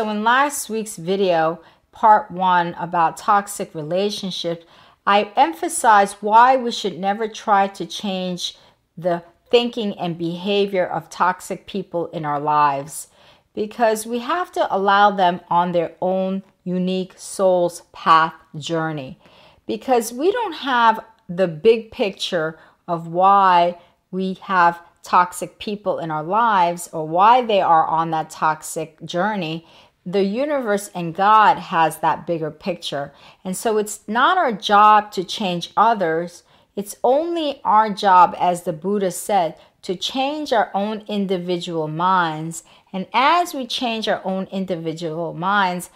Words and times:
So, 0.00 0.08
in 0.08 0.24
last 0.24 0.70
week's 0.70 0.96
video, 0.96 1.60
part 1.92 2.30
one 2.30 2.72
about 2.78 3.18
toxic 3.18 3.74
relationships, 3.74 4.64
I 5.06 5.30
emphasized 5.36 6.16
why 6.22 6.56
we 6.56 6.72
should 6.72 6.98
never 6.98 7.28
try 7.28 7.66
to 7.66 7.84
change 7.84 8.56
the 8.96 9.22
thinking 9.50 9.92
and 9.98 10.16
behavior 10.16 10.86
of 10.86 11.10
toxic 11.10 11.66
people 11.66 12.06
in 12.12 12.24
our 12.24 12.40
lives 12.40 13.08
because 13.52 14.06
we 14.06 14.20
have 14.20 14.50
to 14.52 14.74
allow 14.74 15.10
them 15.10 15.42
on 15.50 15.72
their 15.72 15.92
own 16.00 16.44
unique 16.64 17.12
soul's 17.18 17.82
path 17.92 18.32
journey 18.56 19.18
because 19.66 20.14
we 20.14 20.32
don't 20.32 20.54
have 20.54 21.04
the 21.28 21.46
big 21.46 21.90
picture 21.90 22.58
of 22.88 23.06
why 23.06 23.78
we 24.10 24.32
have 24.44 24.80
toxic 25.02 25.58
people 25.58 25.98
in 25.98 26.10
our 26.10 26.22
lives 26.22 26.88
or 26.90 27.06
why 27.06 27.42
they 27.42 27.60
are 27.60 27.86
on 27.86 28.10
that 28.10 28.30
toxic 28.30 29.02
journey 29.04 29.66
the 30.04 30.24
universe 30.24 30.90
and 30.94 31.14
God 31.14 31.58
has 31.58 31.98
that 31.98 32.26
bigger 32.26 32.50
picture. 32.50 33.12
And 33.44 33.56
so 33.56 33.78
it's 33.78 34.00
not 34.08 34.38
our 34.38 34.52
job 34.52 35.12
to 35.12 35.24
change 35.24 35.72
others. 35.76 36.42
It's 36.74 36.96
only 37.04 37.60
our 37.64 37.90
job, 37.90 38.34
as 38.38 38.62
the 38.62 38.72
Buddha 38.72 39.10
said, 39.10 39.56
to 39.82 39.94
change 39.96 40.52
our 40.52 40.70
own 40.74 41.04
individual 41.08 41.88
minds. 41.88 42.64
And 42.92 43.06
as 43.12 43.54
we 43.54 43.66
change 43.66 44.08
our 44.08 44.20
own 44.24 44.44
individual 44.46 45.34
minds, 45.34 45.90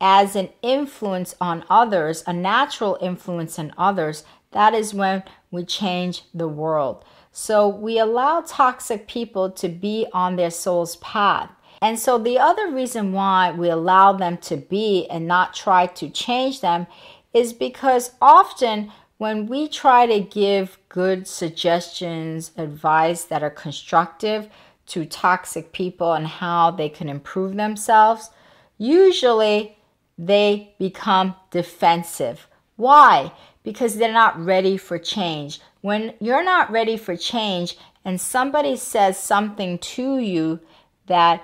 as 0.00 0.34
an 0.34 0.48
influence 0.62 1.34
on 1.40 1.64
others, 1.70 2.24
a 2.26 2.32
natural 2.32 2.98
influence 3.00 3.58
on 3.58 3.72
others, 3.78 4.24
that 4.50 4.74
is 4.74 4.92
when 4.92 5.22
we 5.50 5.64
change 5.64 6.24
the 6.34 6.48
world. 6.48 7.04
So 7.30 7.68
we 7.68 7.98
allow 7.98 8.42
toxic 8.42 9.06
people 9.06 9.50
to 9.52 9.68
be 9.68 10.06
on 10.12 10.36
their 10.36 10.50
soul's 10.50 10.96
path. 10.96 11.50
And 11.82 11.98
so 11.98 12.16
the 12.16 12.38
other 12.38 12.70
reason 12.70 13.12
why 13.12 13.50
we 13.50 13.68
allow 13.68 14.12
them 14.12 14.38
to 14.38 14.56
be 14.56 15.08
and 15.10 15.26
not 15.26 15.52
try 15.52 15.86
to 15.86 16.08
change 16.08 16.60
them 16.60 16.86
is 17.34 17.52
because 17.52 18.12
often 18.22 18.92
when 19.18 19.46
we 19.46 19.66
try 19.66 20.06
to 20.06 20.20
give 20.20 20.78
good 20.88 21.26
suggestions, 21.26 22.52
advice 22.56 23.24
that 23.24 23.42
are 23.42 23.50
constructive 23.50 24.48
to 24.86 25.04
toxic 25.04 25.72
people 25.72 26.12
and 26.12 26.26
how 26.26 26.70
they 26.70 26.88
can 26.88 27.08
improve 27.08 27.56
themselves, 27.56 28.30
usually 28.78 29.76
they 30.16 30.74
become 30.78 31.34
defensive. 31.50 32.46
Why? 32.76 33.32
Because 33.64 33.96
they're 33.96 34.12
not 34.12 34.38
ready 34.44 34.76
for 34.76 34.98
change. 34.98 35.60
When 35.80 36.14
you're 36.20 36.44
not 36.44 36.70
ready 36.70 36.96
for 36.96 37.16
change 37.16 37.76
and 38.04 38.20
somebody 38.20 38.76
says 38.76 39.18
something 39.18 39.78
to 39.78 40.18
you 40.18 40.60
that 41.06 41.42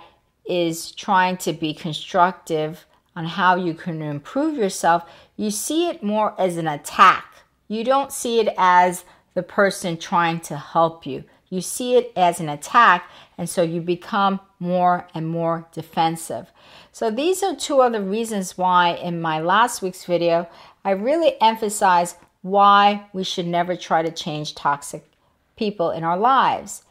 is 0.48 0.92
trying 0.92 1.36
to 1.38 1.52
be 1.52 1.74
constructive 1.74 2.86
on 3.14 3.26
how 3.26 3.56
you 3.56 3.74
can 3.74 4.00
improve 4.00 4.56
yourself, 4.56 5.04
you 5.36 5.50
see 5.50 5.88
it 5.88 6.02
more 6.02 6.40
as 6.40 6.56
an 6.56 6.68
attack. 6.68 7.24
You 7.66 7.84
don't 7.84 8.12
see 8.12 8.40
it 8.40 8.54
as 8.56 9.04
the 9.34 9.42
person 9.42 9.96
trying 9.96 10.40
to 10.40 10.56
help 10.56 11.06
you. 11.06 11.24
You 11.50 11.60
see 11.60 11.96
it 11.96 12.12
as 12.14 12.40
an 12.40 12.48
attack, 12.48 13.10
and 13.36 13.48
so 13.48 13.62
you 13.62 13.80
become 13.80 14.40
more 14.58 15.06
and 15.14 15.26
more 15.26 15.66
defensive. 15.72 16.52
So, 16.92 17.10
these 17.10 17.42
are 17.42 17.56
two 17.56 17.80
other 17.80 18.02
reasons 18.02 18.58
why 18.58 18.90
in 18.90 19.20
my 19.20 19.40
last 19.40 19.80
week's 19.80 20.04
video, 20.04 20.48
I 20.84 20.90
really 20.90 21.40
emphasize 21.40 22.16
why 22.42 23.06
we 23.12 23.24
should 23.24 23.46
never 23.46 23.76
try 23.76 24.02
to 24.02 24.10
change 24.10 24.54
toxic 24.54 25.04
people 25.56 25.90
in 25.90 26.04
our 26.04 26.18
lives. 26.18 26.82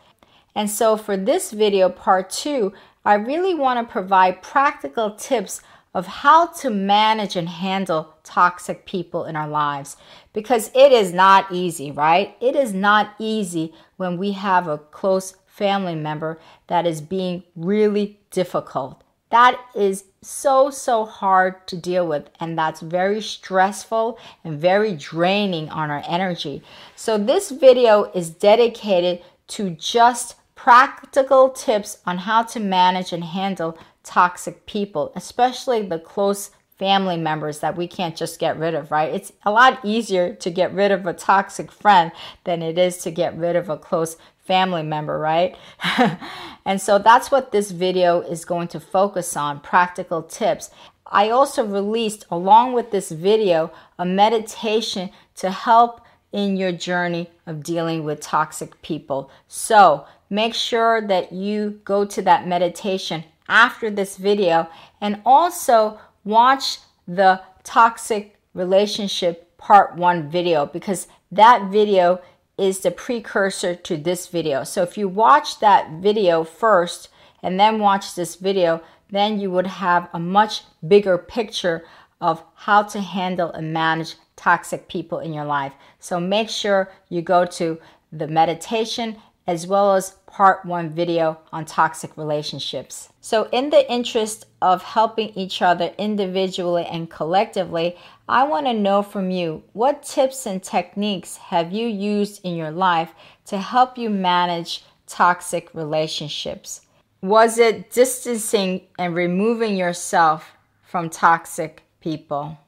And 0.56 0.70
so, 0.70 0.98
for 0.98 1.16
this 1.16 1.52
video, 1.52 1.90
part 1.90 2.30
two, 2.30 2.74
I 3.08 3.14
really 3.14 3.56
want 3.56 3.80
to 3.80 3.90
provide 3.90 4.42
practical 4.42 5.12
tips 5.12 5.62
of 5.94 6.06
how 6.08 6.48
to 6.48 6.70
manage 6.70 7.38
and 7.38 7.48
handle 7.48 8.14
toxic 8.26 8.86
people 8.86 9.24
in 9.24 9.38
our 9.38 9.48
lives 9.48 9.96
because 10.34 10.70
it 10.76 10.92
is 10.92 11.14
not 11.14 11.50
easy, 11.50 11.90
right? 11.90 12.36
It 12.42 12.54
is 12.54 12.74
not 12.74 13.16
easy 13.18 13.74
when 13.96 14.18
we 14.18 14.34
have 14.34 14.68
a 14.68 14.78
close 14.78 15.38
family 15.46 15.96
member 15.96 16.38
that 16.68 16.86
is 16.86 17.00
being 17.00 17.44
really 17.56 18.20
difficult. 18.30 19.06
That 19.30 19.58
is 19.74 20.04
so, 20.22 20.70
so 20.70 21.06
hard 21.06 21.66
to 21.68 21.78
deal 21.78 22.06
with, 22.06 22.30
and 22.42 22.58
that's 22.58 22.82
very 22.82 23.22
stressful 23.22 24.20
and 24.44 24.60
very 24.60 24.94
draining 24.94 25.70
on 25.70 25.90
our 25.90 26.04
energy. 26.10 26.62
So, 26.98 27.18
this 27.18 27.52
video 27.52 28.12
is 28.12 28.30
dedicated 28.30 29.24
to 29.48 29.70
just 29.70 30.36
practical 30.58 31.50
tips 31.52 32.00
on 32.06 32.18
how 32.18 32.44
to 32.44 32.60
manage 32.60 33.14
and 33.14 33.24
handle 33.24 33.78
toxic 34.04 34.66
people, 34.66 35.14
especially 35.16 35.84
the 35.84 36.00
close 36.00 36.52
family 36.78 37.16
members 37.16 37.60
that 37.60 37.78
we 37.78 37.88
can't 37.88 38.16
just 38.16 38.40
get 38.40 38.58
rid 38.58 38.74
of, 38.74 38.92
right? 38.92 39.14
It's 39.14 39.32
a 39.46 39.52
lot 39.52 39.80
easier 39.84 40.34
to 40.34 40.50
get 40.50 40.74
rid 40.74 40.92
of 40.92 41.06
a 41.06 41.14
toxic 41.14 41.72
friend 41.72 42.12
than 42.44 42.62
it 42.62 42.78
is 42.78 42.98
to 43.00 43.12
get 43.12 43.38
rid 43.38 43.56
of 43.56 43.70
a 43.70 43.78
close 43.78 44.18
family 44.46 44.84
member, 44.84 45.20
right? 45.20 45.56
and 46.66 46.82
so 46.82 47.00
that's 47.00 47.32
what 47.32 47.52
this 47.52 47.72
video 47.72 48.22
is 48.22 48.44
going 48.44 48.68
to 48.70 48.80
focus 48.80 49.38
on 49.38 49.60
practical 49.60 50.24
tips. 50.24 50.72
I 51.06 51.30
also 51.30 51.64
released, 51.66 52.26
along 52.32 52.74
with 52.74 52.92
this 52.92 53.12
video, 53.12 53.72
a 53.98 54.06
meditation 54.06 55.12
to 55.36 55.52
help 55.52 56.02
in 56.32 56.58
your 56.58 56.72
journey 56.72 57.30
of 57.46 57.64
dealing 57.64 58.04
with 58.04 58.20
toxic 58.20 58.82
people. 58.82 59.32
So, 59.48 60.06
make 60.30 60.54
sure 60.54 61.02
that 61.08 61.32
you 61.32 61.80
go 61.84 62.06
to 62.06 62.22
that 62.22 62.48
meditation 62.48 63.24
after 63.48 63.90
this 63.90 64.18
video 64.18 64.70
and 65.00 65.22
also 65.26 66.00
watch 66.24 66.80
the 67.08 67.42
toxic 67.64 68.38
relationship 68.54 69.58
part 69.58 69.96
one 69.96 70.30
video 70.30 70.66
because 70.66 71.08
that 71.32 71.70
video 71.72 72.22
is 72.58 72.80
the 72.80 72.92
precursor 72.92 73.76
to 73.76 73.98
this 73.98 74.28
video. 74.28 74.64
So 74.64 74.82
if 74.82 74.98
you 74.98 75.08
watch 75.08 75.60
that 75.60 75.92
video 76.02 76.44
first 76.44 77.10
and 77.44 77.60
then 77.60 77.80
watch 77.80 78.16
this 78.16 78.36
video, 78.36 78.82
then 79.10 79.40
you 79.40 79.52
would 79.52 79.68
have 79.68 80.10
a 80.14 80.20
much 80.20 80.64
bigger 80.86 81.18
picture 81.18 81.86
of 82.20 82.44
how 82.56 82.84
to 82.84 83.00
handle 83.00 83.52
and 83.52 83.72
manage 83.72 84.16
toxic 84.36 84.88
people 84.88 85.20
in 85.20 85.34
your 85.34 85.46
life. 85.46 85.74
So 86.00 86.20
make 86.20 86.50
sure 86.50 86.92
you 87.10 87.22
go 87.22 87.46
to 87.46 87.80
the 88.12 88.28
meditation 88.28 89.18
as 89.48 89.66
well 89.66 89.96
as 89.96 90.12
part 90.28 90.66
one 90.66 90.90
video 90.90 91.40
on 91.54 91.64
toxic 91.64 92.16
relationships. 92.18 93.10
So, 93.22 93.48
in 93.52 93.70
the 93.70 93.90
interest 93.90 94.46
of 94.62 94.84
helping 94.84 95.30
each 95.30 95.62
other 95.62 95.94
individually 95.98 96.86
and 96.86 97.10
collectively, 97.10 97.98
I 98.28 98.44
want 98.44 98.66
to 98.66 98.74
know 98.74 99.02
from 99.02 99.32
you 99.32 99.64
what 99.72 100.04
tips 100.04 100.46
and 100.46 100.62
techniques 100.62 101.38
have 101.38 101.72
you 101.72 101.88
used 101.88 102.42
in 102.44 102.56
your 102.56 102.72
life 102.72 103.14
to 103.46 103.58
help 103.58 103.98
you 103.98 104.10
manage 104.10 104.84
toxic 105.08 105.74
relationships? 105.74 106.82
Was 107.22 107.58
it 107.58 107.90
distancing 107.90 108.82
and 109.00 109.16
removing 109.16 109.78
yourself 109.78 110.52
from 110.84 111.10
toxic 111.10 111.84
people? 112.02 112.60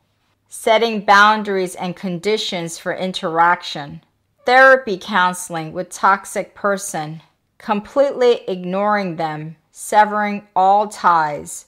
Setting 0.48 1.02
boundaries 1.02 1.76
and 1.76 1.96
conditions 1.96 2.80
for 2.80 2.94
interaction? 2.94 4.02
Therapy 4.50 4.98
counseling 4.98 5.72
with 5.72 5.92
toxic 5.92 6.56
person, 6.56 7.22
completely 7.60 8.42
ignoring 8.48 9.16
them, 9.16 9.56
severing 9.70 10.48
all 10.56 10.88
ties, 10.88 11.68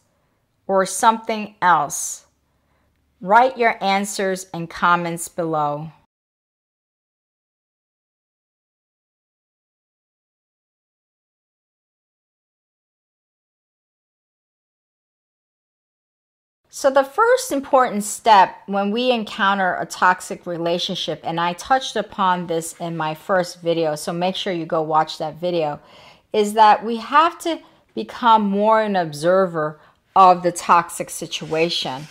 or 0.65 0.83
something 0.83 1.53
else? 1.61 2.25
Write 3.21 3.55
your 3.55 3.75
answers 3.83 4.47
and 4.51 4.67
comments 4.67 5.28
below. 5.28 5.91
So, 16.73 16.90
the 16.90 17.03
first 17.03 17.52
important 17.52 18.06
step 18.06 18.56
when 18.66 18.91
we 18.91 19.12
encounter 19.12 19.76
a 19.76 19.85
toxic 19.85 20.46
relationship, 20.46 21.20
and 21.26 21.38
I 21.38 21.52
touched 21.52 21.97
upon 21.97 22.47
this 22.47 22.76
in 22.79 22.96
my 22.96 23.14
first 23.14 23.62
video, 23.62 23.96
so 23.96 24.14
make 24.14 24.38
sure 24.38 24.53
you 24.53 24.66
go 24.66 24.82
watch 24.82 25.18
that 25.18 25.35
video, 25.35 25.82
is 26.32 26.53
that 26.53 26.85
we 26.85 26.96
have 26.96 27.38
to 27.40 27.59
become 27.94 28.44
more 28.44 28.82
an 28.82 28.96
observer 28.96 29.82
of 30.16 30.44
the 30.44 30.53
toxic 30.53 31.09
situation. 31.09 32.08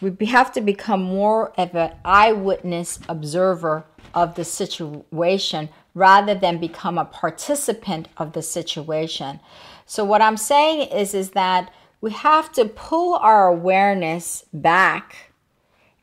We 0.00 0.26
have 0.26 0.52
to 0.54 0.60
become 0.60 1.02
more 1.02 1.52
of 1.56 1.76
an 1.76 1.92
eyewitness 2.04 2.98
observer 3.08 3.84
of 4.12 4.34
the 4.34 4.44
situation 4.44 5.68
rather 5.94 6.34
than 6.34 6.58
become 6.58 6.98
a 6.98 7.04
participant 7.04 8.08
of 8.16 8.32
the 8.32 8.42
situation. 8.42 9.38
So, 9.86 10.04
what 10.04 10.22
I'm 10.22 10.36
saying 10.36 10.88
is, 10.88 11.14
is 11.14 11.30
that 11.30 11.72
we 12.00 12.10
have 12.12 12.52
to 12.52 12.64
pull 12.64 13.14
our 13.16 13.48
awareness 13.48 14.44
back 14.52 15.32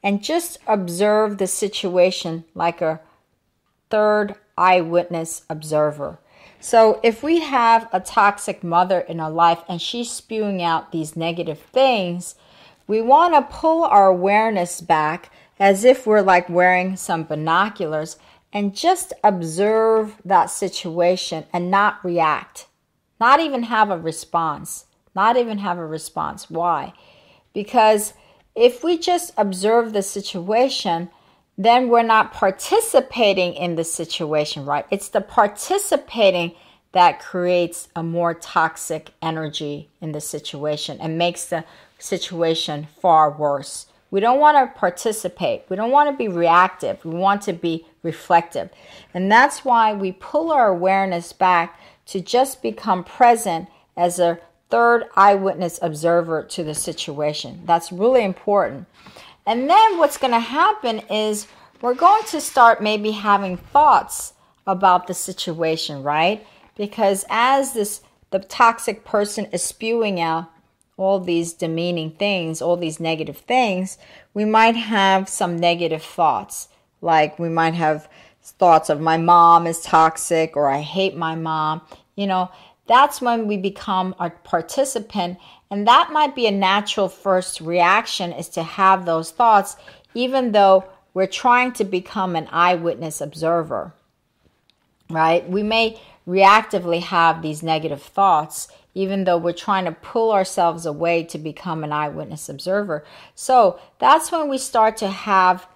and 0.01 0.24
just 0.24 0.57
observe 0.68 1.38
the 1.38 1.48
situation 1.48 2.44
like 2.54 2.81
a 2.81 3.00
third 3.90 4.36
eyewitness 4.57 5.44
observer. 5.50 6.19
So, 6.60 7.00
if 7.04 7.24
we 7.24 7.42
have 7.42 7.90
a 7.92 8.00
toxic 8.00 8.63
mother 8.63 9.01
in 9.01 9.19
our 9.19 9.31
life 9.31 9.63
and 9.68 9.81
she's 9.81 10.10
spewing 10.10 10.62
out 10.62 10.92
these 10.92 11.16
negative 11.16 11.60
things, 11.60 12.36
we 12.88 13.01
want 13.01 13.34
to 13.34 13.56
pull 13.56 13.84
our 13.84 14.07
awareness 14.07 14.81
back 14.81 15.30
as 15.60 15.84
if 15.84 16.07
we're 16.07 16.22
like 16.22 16.50
wearing 16.50 16.96
some 16.96 17.24
binoculars 17.24 18.18
and 18.51 18.75
just 18.75 19.13
observe 19.24 20.22
that 20.24 20.50
situation 20.50 21.46
and 21.51 21.72
not 21.72 22.04
react, 22.04 22.68
not 23.19 23.39
even 23.39 23.63
have 23.63 23.89
a 23.89 23.98
response, 23.98 24.86
not 25.15 25.38
even 25.38 25.60
have 25.60 25.77
a 25.77 25.86
response. 25.86 26.50
Why? 26.50 26.94
Because 27.54 28.13
if 28.56 28.83
we 28.83 28.98
just 28.98 29.33
observe 29.38 29.94
the 29.94 30.01
situation, 30.01 31.10
then 31.57 31.89
we're 31.89 32.04
not 32.04 32.33
participating 32.33 33.54
in 33.54 33.75
the 33.75 33.83
situation, 33.83 34.65
right? 34.65 34.86
It's 34.89 35.10
the 35.10 35.21
participating 35.21 36.54
that 36.94 37.19
creates 37.19 37.89
a 37.95 38.04
more 38.04 38.33
toxic 38.33 39.12
energy 39.21 39.89
in 40.00 40.12
the 40.12 40.21
situation 40.21 41.00
and 41.01 41.18
makes 41.18 41.45
the 41.45 41.63
situation 42.00 42.88
far 43.00 43.31
worse. 43.31 43.88
We 44.12 44.19
don't 44.19 44.39
want 44.39 44.57
to 44.57 44.80
participate. 44.80 45.63
We 45.69 45.75
don't 45.75 45.89
want 45.89 46.12
to 46.12 46.15
be 46.15 46.27
reactive. 46.27 47.04
We 47.04 47.15
want 47.15 47.42
to 47.44 47.54
be 47.54 47.88
reflective. 48.04 48.69
And 49.13 49.31
that's 49.31 49.65
why 49.65 49.94
we 49.94 50.12
pull 50.12 50.51
our 50.51 50.68
awareness 50.68 51.33
back 51.33 51.80
to 52.07 52.21
just 52.21 52.62
become 52.62 53.04
present 53.04 53.69
as 53.98 54.19
a 54.19 54.39
third 54.74 55.04
eyewitness 55.16 55.78
observer 55.84 56.42
to 56.42 56.64
the 56.64 56.74
situation. 56.74 57.62
That's 57.64 57.92
really 57.92 58.24
important. 58.24 58.88
And 59.46 59.70
then 59.70 60.00
what's 60.00 60.18
going 60.18 60.34
to 60.34 60.40
happen 60.40 60.98
is 61.12 61.46
we're 61.80 61.94
going 61.94 62.24
to 62.30 62.42
start 62.42 62.81
maybe 62.81 63.12
having 63.12 63.56
thoughts 63.56 64.34
about 64.66 65.06
the 65.06 65.14
situation, 65.14 66.02
right? 66.02 66.44
Because 66.75 67.24
as 67.30 67.74
this 67.74 68.02
the 68.31 68.40
toxic 68.40 69.06
person 69.06 69.46
is 69.52 69.62
spewing 69.62 70.20
out 70.20 70.50
all 70.98 71.20
these 71.20 71.54
demeaning 71.54 72.10
things, 72.10 72.60
all 72.60 72.75
these 72.75 73.00
negative 73.00 73.38
things, 73.38 74.00
we 74.34 74.44
might 74.44 74.75
have 74.75 75.30
some 75.30 75.56
negative 75.56 76.02
thoughts. 76.02 76.68
Like 77.00 77.38
we 77.38 77.50
might 77.50 77.75
have 77.75 78.10
thoughts 78.42 78.90
of 78.90 79.00
my 79.00 79.18
mom 79.18 79.68
is 79.68 79.84
toxic 79.84 80.58
or 80.58 80.68
I 80.68 80.81
hate 80.81 81.16
my 81.16 81.36
mom. 81.36 81.81
You 82.16 82.25
know, 82.25 82.50
that's 82.88 83.22
when 83.22 83.48
we 83.48 83.58
become 83.58 84.16
a 84.20 84.30
participant 84.30 85.38
and 85.70 85.88
that 85.88 86.12
might 86.12 86.36
be 86.36 86.48
a 86.48 86.52
natural 86.52 87.10
first 87.10 87.62
reaction 87.62 88.32
is 88.32 88.50
to 88.50 88.64
have 88.64 89.06
those 89.06 89.32
thoughts 89.32 89.76
even 90.14 90.52
though 90.52 90.86
we're 91.14 91.28
trying 91.28 91.72
to 91.72 91.84
become 91.84 92.36
an 92.36 92.48
eyewitness 92.52 93.22
observer 93.22 93.94
right? 95.14 95.48
We 95.48 95.64
may 95.64 96.02
reactively 96.28 97.02
have 97.02 97.42
these 97.42 97.64
negative 97.64 98.02
thoughts 98.02 98.68
even 98.96 99.24
though 99.24 99.38
we're 99.38 99.54
trying 99.54 99.86
to 99.86 99.92
pull 99.92 100.32
ourselves 100.32 100.86
away 100.86 101.24
to 101.24 101.38
become 101.38 101.84
an 101.84 101.92
eyewitness 101.92 102.48
observer. 102.48 103.04
So 103.34 103.80
that's 103.98 104.32
when 104.32 104.50
we 104.50 104.58
start 104.60 104.98
to 104.98 105.08
have 105.08 105.68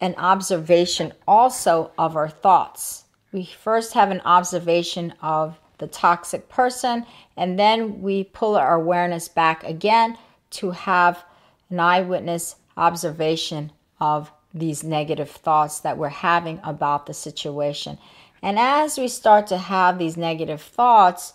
an 0.00 0.14
observation 0.16 1.12
also 1.26 1.90
of 1.96 2.16
our 2.16 2.28
thoughts. 2.28 3.04
We 3.32 3.44
first 3.44 3.94
have 3.94 4.10
an 4.10 4.20
observation 4.24 5.14
of 5.22 5.58
the 5.80 5.88
toxic 5.88 6.48
person, 6.48 7.04
and 7.36 7.58
then 7.58 8.00
we 8.00 8.24
pull 8.24 8.56
our 8.56 8.74
awareness 8.74 9.28
back 9.28 9.64
again 9.64 10.16
to 10.50 10.70
have 10.70 11.24
an 11.68 11.80
eyewitness 11.80 12.56
observation 12.76 13.72
of 14.00 14.30
these 14.54 14.82
negative 14.82 15.30
thoughts 15.30 15.80
that 15.80 15.98
we're 15.98 16.08
having 16.08 16.60
about 16.62 17.06
the 17.06 17.14
situation. 17.14 17.98
And 18.42 18.58
as 18.58 18.98
we 18.98 19.08
start 19.08 19.46
to 19.48 19.58
have 19.58 19.98
these 19.98 20.16
negative 20.16 20.62
thoughts, 20.62 21.34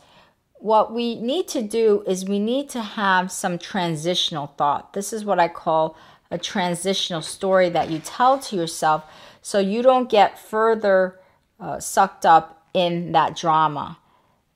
what 0.55 0.93
we 0.93 1.15
need 1.15 1.47
to 1.49 1.61
do 1.61 2.03
is 2.07 2.25
we 2.25 2.39
need 2.39 2.69
to 2.69 2.81
have 2.81 3.31
some 3.31 3.59
transitional 3.59 4.47
thought. 4.57 4.93
This 4.93 5.13
is 5.13 5.23
what 5.23 5.39
I 5.39 5.47
call 5.47 5.95
a 6.31 6.37
transitional 6.37 7.21
story 7.21 7.69
that 7.69 7.89
you 7.89 7.99
tell 7.99 8.39
to 8.39 8.55
yourself 8.55 9.03
so 9.41 9.59
you 9.59 9.83
don't 9.83 10.09
get 10.09 10.39
further 10.39 11.19
uh, 11.59 11.79
sucked 11.79 12.25
up 12.25 12.67
in 12.73 13.11
that 13.11 13.35
drama. 13.35 13.97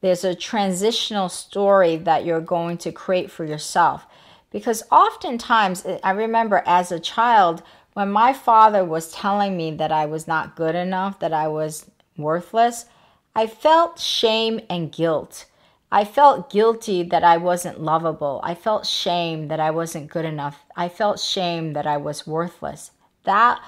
There's 0.02 0.24
a 0.24 0.36
transitional 0.36 1.30
story 1.30 1.98
that 1.98 2.26
you're 2.26 2.42
going 2.42 2.78
to 2.80 2.92
create 2.92 3.30
for 3.30 3.46
yourself. 3.46 4.06
Because 4.52 4.84
oftentimes, 4.92 5.86
I 6.04 6.12
remember 6.12 6.64
as 6.66 6.92
a 6.92 7.00
child, 7.00 7.62
when 7.94 8.12
my 8.12 8.34
father 8.34 8.84
was 8.84 9.12
telling 9.12 9.58
me 9.58 9.72
that 9.72 9.92
I 9.92 10.06
was 10.06 10.28
not 10.28 10.56
good 10.56 10.76
enough, 10.76 11.20
that 11.20 11.34
I 11.34 11.48
was 11.48 11.90
worthless, 12.18 12.86
I 13.36 13.48
felt 13.48 14.00
shame 14.00 14.60
and 14.70 14.92
guilt. 14.92 15.46
I 15.92 16.06
felt 16.06 16.52
guilty 16.52 17.04
that 17.04 17.24
I 17.24 17.38
wasn't 17.38 17.82
lovable. 17.82 18.40
I 18.44 18.54
felt 18.56 18.86
shame 18.86 19.48
that 19.48 19.60
I 19.60 19.72
wasn't 19.72 20.10
good 20.10 20.26
enough. 20.26 20.64
I 20.76 20.88
felt 20.88 21.20
shame 21.20 21.74
that 21.74 21.88
I 21.88 21.98
was 21.98 22.28
worthless. 22.28 22.92
That 23.24 23.62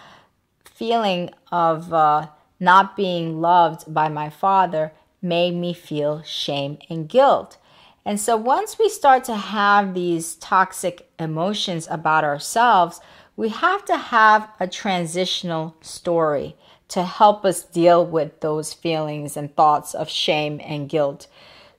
feeling 0.63 1.31
of 1.51 1.91
uh, 1.91 2.27
not 2.59 2.95
being 2.95 3.41
loved 3.41 3.91
by 3.91 4.07
my 4.07 4.29
father 4.29 4.93
made 5.21 5.55
me 5.55 5.73
feel 5.73 6.23
shame 6.23 6.77
and 6.89 7.07
guilt. 7.07 7.57
And 8.05 8.19
so 8.19 8.35
once 8.35 8.79
we 8.79 8.89
start 8.89 9.23
to 9.25 9.35
have 9.35 9.93
these 9.93 10.35
toxic 10.35 11.09
emotions 11.19 11.87
about 11.89 12.23
ourselves, 12.23 12.99
we 13.35 13.49
have 13.49 13.85
to 13.85 13.97
have 13.97 14.49
a 14.59 14.67
transitional 14.67 15.75
story 15.81 16.55
to 16.89 17.03
help 17.03 17.45
us 17.45 17.63
deal 17.63 18.05
with 18.05 18.41
those 18.41 18.73
feelings 18.73 19.37
and 19.37 19.55
thoughts 19.55 19.93
of 19.93 20.09
shame 20.09 20.59
and 20.63 20.89
guilt. 20.89 21.27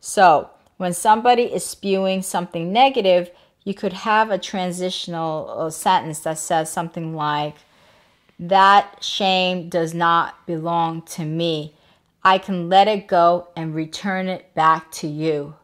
So, 0.00 0.48
when 0.78 0.94
somebody 0.94 1.42
is 1.42 1.64
spewing 1.64 2.22
something 2.22 2.72
negative, 2.72 3.30
you 3.62 3.74
could 3.74 3.92
have 3.92 4.30
a 4.30 4.38
transitional 4.38 5.54
uh, 5.56 5.70
sentence 5.70 6.20
that 6.20 6.38
says 6.38 6.72
something 6.72 7.14
like, 7.14 7.56
That 8.38 9.04
shame 9.04 9.68
does 9.68 9.92
not 9.92 10.46
belong 10.46 11.02
to 11.02 11.24
me. 11.24 11.74
I 12.24 12.38
can 12.38 12.68
let 12.68 12.88
it 12.88 13.08
go 13.08 13.48
and 13.56 13.74
return 13.74 14.28
it 14.28 14.54
back 14.54 14.90
to 14.92 15.08
you. 15.08 15.54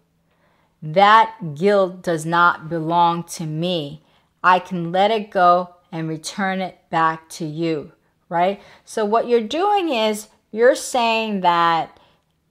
That 0.82 1.54
guilt 1.54 2.02
does 2.02 2.24
not 2.26 2.68
belong 2.68 3.24
to 3.24 3.44
me. 3.44 4.02
I 4.42 4.58
can 4.58 4.92
let 4.92 5.10
it 5.10 5.30
go 5.30 5.74
and 5.90 6.08
return 6.08 6.60
it 6.60 6.78
back 6.90 7.28
to 7.30 7.44
you, 7.44 7.92
right? 8.28 8.60
So, 8.84 9.04
what 9.04 9.28
you're 9.28 9.40
doing 9.40 9.88
is 9.88 10.28
you're 10.50 10.74
saying 10.74 11.40
that 11.40 11.98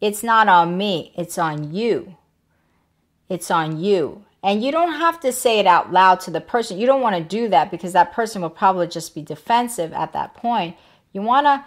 it's 0.02 0.24
not 0.24 0.48
on 0.48 0.78
me, 0.78 1.14
it's 1.16 1.38
on 1.38 1.74
you. 1.74 2.16
It's 3.30 3.52
on 3.52 3.80
you. 3.80 4.24
And 4.44 4.64
you 4.64 4.72
don't 4.72 4.94
have 4.94 5.20
to 5.22 5.32
say 5.32 5.60
it 5.60 5.68
out 5.68 5.92
loud 5.92 6.20
to 6.22 6.32
the 6.32 6.40
person. 6.40 6.78
You 6.78 6.86
don't 6.86 7.02
want 7.02 7.16
to 7.16 7.24
do 7.24 7.50
that 7.50 7.72
because 7.72 7.94
that 7.94 8.14
person 8.14 8.42
will 8.42 8.50
probably 8.50 8.88
just 8.88 9.16
be 9.16 9.22
defensive 9.22 9.92
at 9.92 10.14
that 10.14 10.36
point. 10.36 10.78
You 11.12 11.22
want 11.22 11.48
to 11.48 11.66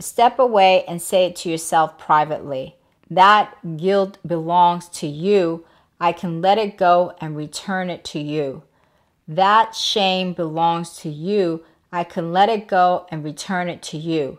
Step 0.00 0.38
away 0.38 0.84
and 0.86 1.02
say 1.02 1.26
it 1.26 1.36
to 1.36 1.50
yourself 1.50 1.98
privately. 1.98 2.76
That 3.10 3.76
guilt 3.76 4.18
belongs 4.26 4.88
to 4.90 5.06
you. 5.06 5.64
I 6.00 6.12
can 6.12 6.40
let 6.40 6.58
it 6.58 6.76
go 6.76 7.14
and 7.20 7.36
return 7.36 7.90
it 7.90 8.04
to 8.06 8.20
you. 8.20 8.62
That 9.26 9.74
shame 9.74 10.32
belongs 10.32 10.96
to 10.98 11.08
you. 11.08 11.64
I 11.90 12.04
can 12.04 12.32
let 12.32 12.48
it 12.48 12.68
go 12.68 13.06
and 13.10 13.24
return 13.24 13.68
it 13.68 13.82
to 13.84 13.98
you. 13.98 14.38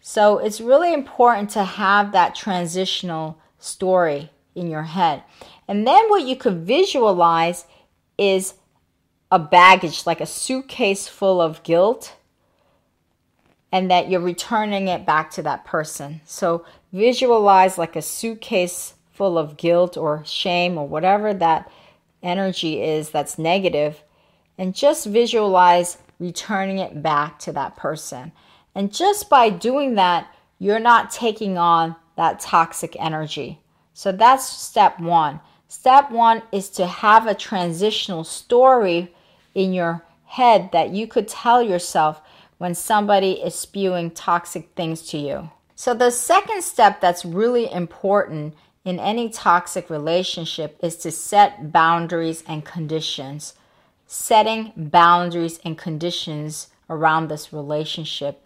So 0.00 0.38
it's 0.38 0.60
really 0.60 0.92
important 0.92 1.50
to 1.50 1.64
have 1.64 2.12
that 2.12 2.34
transitional 2.34 3.38
story 3.58 4.30
in 4.54 4.68
your 4.68 4.84
head. 4.84 5.22
And 5.68 5.86
then 5.86 6.08
what 6.08 6.26
you 6.26 6.36
could 6.36 6.66
visualize 6.66 7.66
is 8.16 8.54
a 9.30 9.38
baggage, 9.38 10.06
like 10.06 10.20
a 10.20 10.26
suitcase 10.26 11.08
full 11.08 11.40
of 11.40 11.62
guilt 11.62 12.15
and 13.76 13.90
that 13.90 14.08
you're 14.08 14.20
returning 14.20 14.88
it 14.88 15.04
back 15.04 15.30
to 15.30 15.42
that 15.42 15.66
person. 15.66 16.18
So 16.24 16.64
visualize 16.94 17.76
like 17.76 17.94
a 17.94 18.00
suitcase 18.00 18.94
full 19.12 19.36
of 19.36 19.58
guilt 19.58 19.98
or 19.98 20.24
shame 20.24 20.78
or 20.78 20.88
whatever 20.88 21.34
that 21.34 21.70
energy 22.22 22.82
is 22.82 23.10
that's 23.10 23.38
negative, 23.38 24.02
and 24.56 24.74
just 24.74 25.04
visualize 25.04 25.98
returning 26.18 26.78
it 26.78 27.02
back 27.02 27.38
to 27.40 27.52
that 27.52 27.76
person. 27.76 28.32
And 28.74 28.94
just 28.94 29.28
by 29.28 29.50
doing 29.50 29.96
that, 29.96 30.34
you're 30.58 30.80
not 30.80 31.10
taking 31.10 31.58
on 31.58 31.96
that 32.16 32.40
toxic 32.40 32.96
energy. 32.98 33.60
So 33.92 34.10
that's 34.10 34.48
step 34.48 34.98
one. 34.98 35.38
Step 35.68 36.10
one 36.10 36.42
is 36.50 36.70
to 36.70 36.86
have 36.86 37.26
a 37.26 37.34
transitional 37.34 38.24
story 38.24 39.14
in 39.54 39.74
your 39.74 40.02
head 40.24 40.70
that 40.72 40.92
you 40.92 41.06
could 41.06 41.28
tell 41.28 41.62
yourself 41.62 42.22
when 42.58 42.74
somebody 42.74 43.32
is 43.32 43.54
spewing 43.54 44.10
toxic 44.10 44.70
things 44.74 45.02
to 45.08 45.18
you. 45.18 45.50
So, 45.74 45.92
the 45.92 46.10
second 46.10 46.62
step 46.62 47.00
that's 47.00 47.24
really 47.24 47.70
important 47.70 48.54
in 48.84 48.98
any 48.98 49.28
toxic 49.28 49.90
relationship 49.90 50.78
is 50.82 50.96
to 50.98 51.10
set 51.10 51.72
boundaries 51.72 52.42
and 52.46 52.64
conditions. 52.64 53.54
Setting 54.06 54.72
boundaries 54.76 55.58
and 55.64 55.76
conditions 55.76 56.68
around 56.88 57.28
this 57.28 57.52
relationship 57.52 58.42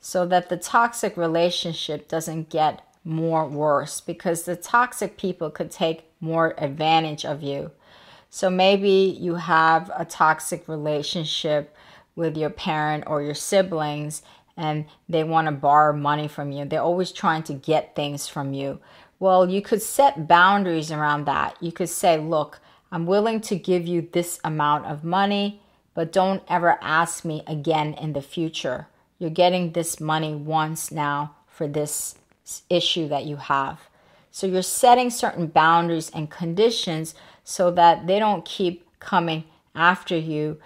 so 0.00 0.26
that 0.26 0.48
the 0.48 0.56
toxic 0.56 1.16
relationship 1.16 2.08
doesn't 2.08 2.48
get 2.48 2.84
more 3.04 3.46
worse 3.46 4.00
because 4.00 4.42
the 4.42 4.56
toxic 4.56 5.16
people 5.16 5.50
could 5.50 5.70
take 5.70 6.10
more 6.20 6.54
advantage 6.58 7.24
of 7.24 7.42
you. 7.42 7.70
So 8.30 8.48
maybe 8.48 9.16
you 9.20 9.34
have 9.34 9.90
a 9.94 10.04
toxic 10.04 10.66
relationship 10.66 11.76
with 12.14 12.36
your 12.36 12.50
parent 12.50 13.04
or 13.06 13.22
your 13.22 13.34
siblings 13.34 14.22
and 14.56 14.84
they 15.08 15.24
want 15.24 15.46
to 15.46 15.52
borrow 15.52 15.96
money 15.96 16.28
from 16.28 16.52
you. 16.52 16.64
They're 16.64 16.82
always 16.82 17.12
trying 17.12 17.42
to 17.44 17.54
get 17.54 17.94
things 17.94 18.28
from 18.28 18.52
you. 18.52 18.80
Well, 19.18 19.48
you 19.48 19.62
could 19.62 19.82
set 19.82 20.28
boundaries 20.28 20.90
around 20.90 21.24
that. 21.26 21.56
You 21.60 21.72
could 21.72 21.88
say, 21.88 22.18
look, 22.18 22.60
I'm 22.90 23.06
willing 23.06 23.40
to 23.42 23.56
give 23.56 23.86
you 23.86 24.08
this 24.12 24.40
amount 24.44 24.86
of 24.86 25.04
money, 25.04 25.62
but 25.94 26.12
don't 26.12 26.42
ever 26.48 26.78
ask 26.82 27.24
me 27.24 27.42
again 27.46 27.94
in 27.94 28.12
the 28.12 28.20
future. 28.20 28.88
You're 29.18 29.30
getting 29.30 29.72
this 29.72 30.00
money 30.00 30.34
once 30.34 30.90
now 30.90 31.36
for 31.46 31.68
this 31.68 32.16
issue 32.68 33.08
that 33.08 33.24
you 33.24 33.36
have. 33.36 33.88
So 34.30 34.46
you're 34.46 34.62
setting 34.62 35.10
certain 35.10 35.46
boundaries 35.46 36.10
and 36.10 36.30
conditions 36.30 37.14
so 37.44 37.70
that 37.70 38.06
they 38.06 38.18
don't 38.18 38.44
keep 38.44 38.86
coming 38.98 39.44
after 39.74 40.16
you 40.16 40.58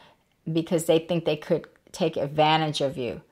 because 0.52 0.84
they 0.84 0.98
think 0.98 1.24
they 1.24 1.36
could 1.36 1.66
take 1.92 2.16
advantage 2.16 2.80
of 2.80 2.96
you. 2.96 3.22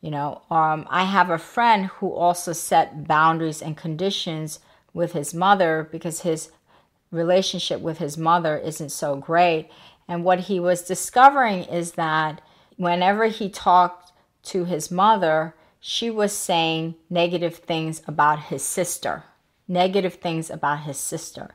You 0.00 0.10
know, 0.10 0.42
um, 0.50 0.86
I 0.88 1.04
have 1.04 1.30
a 1.30 1.38
friend 1.38 1.86
who 1.86 2.12
also 2.12 2.52
set 2.52 3.06
boundaries 3.06 3.60
and 3.60 3.76
conditions 3.76 4.60
with 4.94 5.12
his 5.12 5.34
mother 5.34 5.88
because 5.90 6.20
his 6.20 6.50
relationship 7.10 7.80
with 7.80 7.98
his 7.98 8.16
mother 8.16 8.56
isn't 8.56 8.90
so 8.90 9.16
great. 9.16 9.68
And 10.08 10.24
what 10.24 10.40
he 10.40 10.58
was 10.58 10.82
discovering 10.82 11.64
is 11.64 11.92
that 11.92 12.40
whenever 12.76 13.26
he 13.26 13.48
talked 13.48 14.12
to 14.44 14.64
his 14.64 14.90
mother, 14.90 15.54
she 15.80 16.10
was 16.10 16.32
saying 16.32 16.94
negative 17.08 17.56
things 17.56 18.02
about 18.06 18.40
his 18.44 18.62
sister, 18.64 19.24
negative 19.68 20.14
things 20.14 20.50
about 20.50 20.80
his 20.80 20.98
sister. 20.98 21.54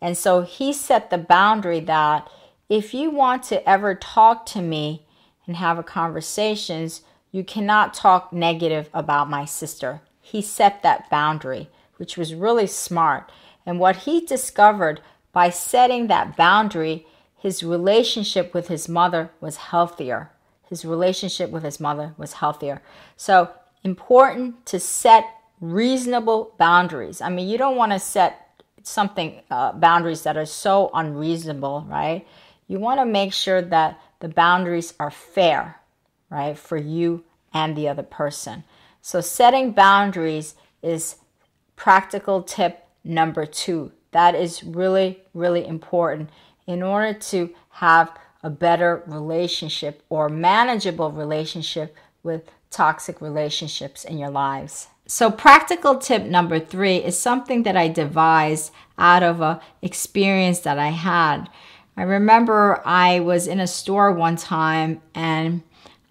And 0.00 0.16
so 0.16 0.42
he 0.42 0.72
set 0.72 1.10
the 1.10 1.18
boundary 1.18 1.80
that 1.80 2.28
if 2.70 2.94
you 2.94 3.10
want 3.10 3.42
to 3.42 3.68
ever 3.68 3.96
talk 3.96 4.46
to 4.46 4.62
me 4.62 5.04
and 5.46 5.56
have 5.56 5.76
a 5.76 5.82
conversations, 5.82 7.02
you 7.32 7.42
cannot 7.42 7.92
talk 7.92 8.32
negative 8.32 8.88
about 8.94 9.28
my 9.28 9.44
sister. 9.44 10.00
He 10.22 10.40
set 10.40 10.82
that 10.82 11.10
boundary, 11.10 11.68
which 11.96 12.16
was 12.16 12.32
really 12.32 12.68
smart. 12.68 13.30
And 13.66 13.80
what 13.80 13.96
he 13.96 14.24
discovered 14.24 15.00
by 15.32 15.50
setting 15.50 16.06
that 16.06 16.36
boundary, 16.36 17.06
his 17.36 17.64
relationship 17.64 18.54
with 18.54 18.68
his 18.68 18.88
mother 18.88 19.30
was 19.40 19.56
healthier. 19.56 20.30
His 20.68 20.84
relationship 20.84 21.50
with 21.50 21.64
his 21.64 21.80
mother 21.80 22.14
was 22.16 22.34
healthier. 22.34 22.80
So, 23.16 23.50
important 23.82 24.64
to 24.66 24.78
set 24.78 25.24
reasonable 25.60 26.54
boundaries. 26.58 27.20
I 27.20 27.30
mean, 27.30 27.48
you 27.48 27.58
don't 27.58 27.76
want 27.76 27.92
to 27.92 27.98
set 27.98 28.64
something 28.82 29.40
uh, 29.50 29.72
boundaries 29.72 30.22
that 30.22 30.36
are 30.36 30.46
so 30.46 30.90
unreasonable, 30.94 31.84
right? 31.88 32.26
You 32.70 32.78
want 32.78 33.00
to 33.00 33.04
make 33.04 33.32
sure 33.32 33.60
that 33.60 34.00
the 34.20 34.28
boundaries 34.28 34.94
are 35.00 35.10
fair 35.10 35.80
right, 36.30 36.56
for 36.56 36.76
you 36.76 37.24
and 37.52 37.76
the 37.76 37.88
other 37.88 38.04
person. 38.04 38.62
So, 39.02 39.20
setting 39.20 39.72
boundaries 39.72 40.54
is 40.80 41.16
practical 41.74 42.44
tip 42.44 42.86
number 43.02 43.44
two. 43.44 43.90
That 44.12 44.36
is 44.36 44.62
really, 44.62 45.18
really 45.34 45.66
important 45.66 46.30
in 46.64 46.80
order 46.80 47.18
to 47.18 47.52
have 47.70 48.16
a 48.44 48.50
better 48.50 49.02
relationship 49.04 50.04
or 50.08 50.28
manageable 50.28 51.10
relationship 51.10 51.96
with 52.22 52.48
toxic 52.70 53.20
relationships 53.20 54.04
in 54.04 54.16
your 54.16 54.30
lives. 54.30 54.86
So, 55.06 55.28
practical 55.28 55.98
tip 55.98 56.22
number 56.22 56.60
three 56.60 56.98
is 56.98 57.18
something 57.18 57.64
that 57.64 57.76
I 57.76 57.88
devised 57.88 58.70
out 58.96 59.24
of 59.24 59.40
a 59.40 59.60
experience 59.82 60.60
that 60.60 60.78
I 60.78 60.90
had. 60.90 61.48
I 61.96 62.02
remember 62.02 62.80
I 62.84 63.20
was 63.20 63.46
in 63.46 63.60
a 63.60 63.66
store 63.66 64.12
one 64.12 64.36
time 64.36 65.02
and 65.14 65.62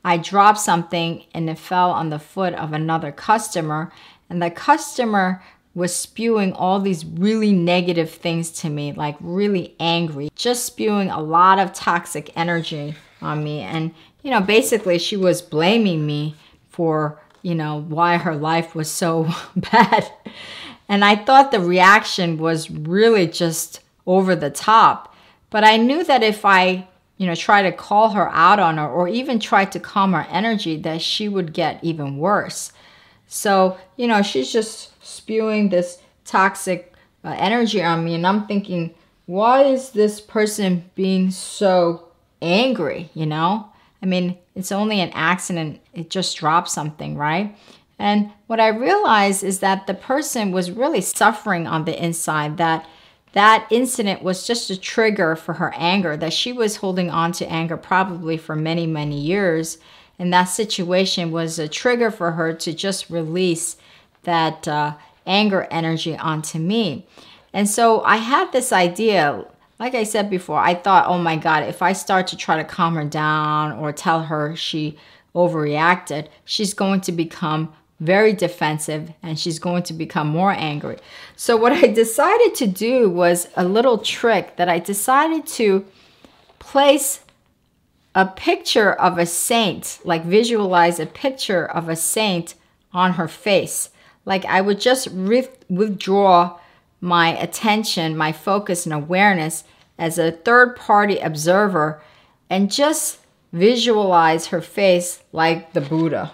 I 0.04 0.18
dropped 0.18 0.60
something 0.60 1.24
and 1.34 1.50
it 1.50 1.58
fell 1.58 1.92
on 1.92 2.10
the 2.10 2.20
foot 2.20 2.54
of 2.54 2.74
another 2.74 3.12
customer, 3.12 3.92
and 4.30 4.42
the 4.42 4.52
customer 4.52 5.44
was 5.76 5.96
spewing 5.96 6.54
all 6.54 6.80
these 6.80 7.06
really 7.06 7.52
negative 7.52 8.10
things 8.10 8.52
to 8.52 8.70
me, 8.70 8.92
like 8.92 9.16
really 9.20 9.76
angry, 9.80 10.30
just 10.36 10.66
spewing 10.66 11.10
a 11.10 11.22
lot 11.22 11.60
of 11.60 11.74
toxic 11.74 12.32
energy 12.36 12.96
on 13.22 13.44
me. 13.44 13.62
And, 13.62 13.94
you 14.24 14.32
know, 14.32 14.42
basically, 14.42 14.98
she 15.00 15.16
was 15.16 15.42
blaming 15.42 16.06
me 16.06 16.36
for, 16.70 17.20
you 17.42 17.56
know, 17.56 17.82
why 17.82 18.18
her 18.18 18.36
life 18.36 18.76
was 18.76 18.90
so 18.90 19.30
bad. 19.56 20.12
And 20.88 21.06
I 21.06 21.16
thought 21.16 21.52
the 21.52 21.60
reaction 21.60 22.38
was 22.38 22.72
really 22.72 23.28
just 23.28 23.82
over 24.08 24.36
the 24.36 24.50
top. 24.50 25.16
But 25.50 25.64
I 25.64 25.78
knew 25.78 26.04
that 26.04 26.24
if 26.24 26.46
I 26.46 26.88
you 27.20 27.28
know, 27.28 27.36
try 27.36 27.62
to 27.62 27.72
call 27.72 28.12
her 28.12 28.30
out 28.30 28.60
on 28.60 28.78
her 28.78 28.88
or 28.88 29.10
even 29.10 29.40
try 29.40 29.66
to 29.66 29.80
calm 29.80 30.14
her 30.14 30.26
energy, 30.32 30.78
that 30.78 31.02
she 31.02 31.28
would 31.28 31.54
get 31.54 31.84
even 31.84 32.18
worse. 32.18 32.72
So, 33.28 33.78
you 33.98 34.08
know, 34.08 34.22
she's 34.22 34.52
just 34.52 34.92
spewing 35.06 35.68
this 35.68 36.02
toxic 36.24 36.94
uh, 37.26 37.36
energy 37.38 37.84
on 37.84 38.06
me. 38.06 38.16
And 38.16 38.26
I'm 38.26 38.48
thinking, 38.48 38.96
why 39.26 39.64
is 39.64 39.90
this 39.90 40.22
person 40.22 40.90
being 40.96 41.30
so 41.30 42.08
angry? 42.42 43.10
You 43.14 43.26
know, 43.26 43.68
I 44.02 44.06
mean, 44.06 44.38
it's 44.56 44.72
only 44.72 45.02
an 45.02 45.12
accident, 45.14 45.82
it 45.94 46.10
just 46.10 46.38
dropped 46.38 46.70
something, 46.70 47.18
right? 47.18 47.54
And 48.00 48.32
what 48.48 48.62
I 48.62 48.70
realized 48.70 49.44
is 49.44 49.60
that 49.60 49.88
the 49.88 49.94
person 49.94 50.54
was 50.54 50.72
really 50.72 51.02
suffering 51.02 51.68
on 51.68 51.84
the 51.84 52.02
inside, 52.02 52.56
that 52.58 52.88
that 53.34 53.68
incident 53.70 54.24
was 54.24 54.48
just 54.48 54.70
a 54.70 54.80
trigger 54.80 55.36
for 55.36 55.54
her 55.56 55.74
anger, 55.76 56.18
that 56.18 56.34
she 56.34 56.52
was 56.52 56.78
holding 56.78 57.10
on 57.10 57.32
to 57.34 57.52
anger 57.52 57.78
probably 57.78 58.38
for 58.38 58.56
many, 58.56 58.88
many 58.88 59.20
years. 59.20 59.78
And 60.18 60.34
that 60.34 60.46
situation 60.46 61.32
was 61.32 61.60
a 61.60 61.68
trigger 61.68 62.12
for 62.12 62.32
her 62.32 62.54
to 62.54 62.74
just 62.74 63.10
release 63.10 63.78
that 64.24 64.68
uh, 64.68 64.96
anger 65.26 65.68
energy 65.70 66.18
onto 66.18 66.60
me. 66.60 67.06
And 67.54 67.70
so 67.70 68.02
I 68.02 68.18
had 68.18 68.52
this 68.52 68.74
idea, 68.74 69.46
like 69.80 69.96
I 69.96 70.04
said 70.04 70.30
before, 70.30 70.60
I 70.60 70.74
thought, 70.74 71.08
oh 71.08 71.18
my 71.20 71.36
God, 71.36 71.64
if 71.64 71.82
I 71.82 71.94
start 71.94 72.28
to 72.28 72.38
try 72.38 72.58
to 72.58 72.64
calm 72.64 72.96
her 72.96 73.06
down 73.06 73.74
or 73.74 73.92
tell 73.92 74.24
her 74.24 74.56
she 74.56 74.98
overreacted, 75.36 76.28
she's 76.46 76.74
going 76.74 77.02
to 77.02 77.12
become 77.12 77.74
very 78.00 78.34
defensive 78.34 79.12
and 79.22 79.38
she's 79.38 79.60
going 79.60 79.84
to 79.84 79.94
become 79.94 80.28
more 80.28 80.52
angry. 80.52 80.98
So, 81.36 81.58
what 81.58 81.74
I 81.74 81.88
decided 81.88 82.56
to 82.56 82.68
do 82.68 83.10
was 83.10 83.48
a 83.56 83.66
little 83.66 83.98
trick 83.98 84.56
that 84.58 84.70
I 84.70 84.80
decided 84.80 85.46
to 85.48 85.86
place 86.60 87.22
a 88.16 88.26
picture 88.26 88.94
of 88.94 89.18
a 89.18 89.26
saint, 89.26 90.00
like 90.04 90.26
visualize 90.26 91.00
a 91.00 91.06
picture 91.06 91.66
of 91.66 91.90
a 91.90 91.96
saint 91.96 92.56
on 92.94 93.14
her 93.14 93.28
face. 93.28 93.90
Like 94.26 94.46
I 94.46 94.62
would 94.62 94.80
just 94.80 95.10
withdraw 95.12 96.60
my 97.02 97.38
attention, 97.38 98.18
my 98.18 98.32
focus, 98.32 98.86
and 98.86 98.94
awareness 98.94 99.64
as 99.98 100.18
a 100.18 100.32
third 100.32 100.76
party 100.76 101.20
observer 101.20 102.02
and 102.50 102.72
just 102.72 103.20
visualize 103.54 104.48
her 104.48 104.62
face 104.62 105.24
like 105.32 105.74
the 105.74 105.82
Buddha 105.82 106.32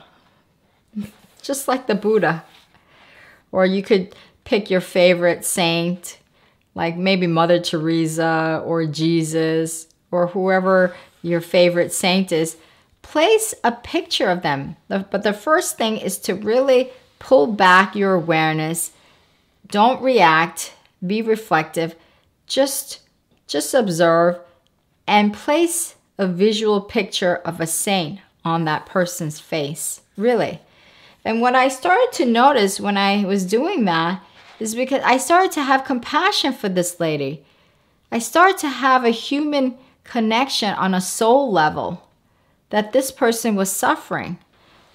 just 1.46 1.68
like 1.68 1.88
the 1.88 1.96
Buddha. 1.96 2.44
Or 3.52 3.66
you 3.66 3.84
could 3.84 4.16
pick 4.44 4.70
your 4.70 4.82
favorite 4.82 5.46
saint, 5.46 6.20
like 6.74 6.98
maybe 6.98 7.28
Mother 7.28 7.60
Teresa 7.60 8.62
or 8.66 8.86
Jesus 8.86 9.88
or 10.12 10.28
whoever 10.28 10.96
your 11.22 11.42
favorite 11.42 11.94
saint 11.94 12.32
is. 12.32 12.58
Place 13.02 13.54
a 13.64 13.72
picture 13.72 14.30
of 14.30 14.42
them. 14.42 14.76
But 14.88 15.24
the 15.24 15.34
first 15.34 15.78
thing 15.78 15.98
is 15.98 16.18
to 16.20 16.34
really 16.34 16.90
pull 17.20 17.48
back 17.48 17.96
your 17.96 18.14
awareness. 18.14 18.92
Don't 19.68 20.02
react, 20.02 20.74
be 21.06 21.22
reflective. 21.22 21.96
Just 22.48 23.02
just 23.48 23.76
observe 23.76 24.40
and 25.08 25.34
place 25.34 25.96
a 26.18 26.28
visual 26.28 26.82
picture 26.82 27.36
of 27.38 27.62
a 27.62 27.68
saint 27.68 28.20
on 28.44 28.66
that 28.66 28.88
person's 28.88 29.40
face. 29.40 30.02
Really. 30.18 30.62
And 31.26 31.42
what 31.42 31.56
I 31.56 31.68
started 31.68 32.10
to 32.14 32.26
notice 32.26 32.80
when 32.80 32.98
I 32.98 33.26
was 33.26 33.46
doing 33.46 33.86
that 33.86 34.24
is 34.60 34.76
because 34.76 35.02
I 35.04 35.18
started 35.18 35.52
to 35.54 35.64
have 35.64 35.84
compassion 35.84 36.54
for 36.54 36.70
this 36.70 37.00
lady. 37.00 37.44
I 38.12 38.20
started 38.20 38.60
to 38.60 38.70
have 38.70 39.04
a 39.04 39.10
human 39.10 39.78
connection 40.04 40.70
on 40.76 40.94
a 40.94 41.02
soul 41.02 41.52
level 41.52 42.08
that 42.70 42.94
this 42.94 43.12
person 43.12 43.56
was 43.56 43.72
suffering. 43.72 44.38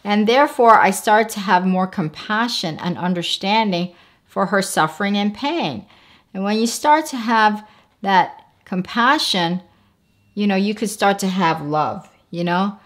And 0.04 0.26
therefore, 0.26 0.78
I 0.78 0.92
started 0.92 1.28
to 1.30 1.40
have 1.40 1.66
more 1.66 1.86
compassion 1.86 2.78
and 2.78 2.96
understanding 2.96 3.94
for 4.24 4.46
her 4.46 4.62
suffering 4.62 5.16
and 5.16 5.34
pain. 5.34 5.84
And 6.32 6.44
when 6.44 6.58
you 6.58 6.66
start 6.66 7.06
to 7.06 7.16
have 7.16 7.66
that 8.02 8.46
compassion, 8.64 9.62
you 10.34 10.46
know, 10.46 10.56
you 10.56 10.74
could 10.74 10.88
start 10.88 11.18
to 11.18 11.26
have 11.26 11.60
love, 11.60 12.08
you 12.30 12.44
know? 12.44 12.78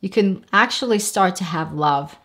You 0.00 0.10
can 0.10 0.44
actually 0.52 0.98
start 0.98 1.34
to 1.36 1.44
have 1.44 1.72
love. 1.72 2.16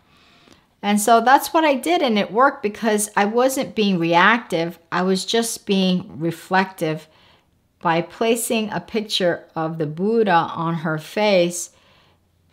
And 0.84 1.00
so 1.00 1.22
that's 1.22 1.54
what 1.54 1.64
I 1.64 1.76
did, 1.76 2.02
and 2.02 2.18
it 2.18 2.30
worked 2.30 2.62
because 2.62 3.08
I 3.16 3.24
wasn't 3.24 3.74
being 3.74 3.98
reactive, 3.98 4.78
I 4.92 5.00
was 5.00 5.24
just 5.24 5.64
being 5.64 6.20
reflective 6.20 7.08
by 7.80 8.02
placing 8.02 8.68
a 8.68 8.80
picture 8.80 9.46
of 9.56 9.78
the 9.78 9.86
Buddha 9.86 10.30
on 10.30 10.74
her 10.74 10.98
face 10.98 11.70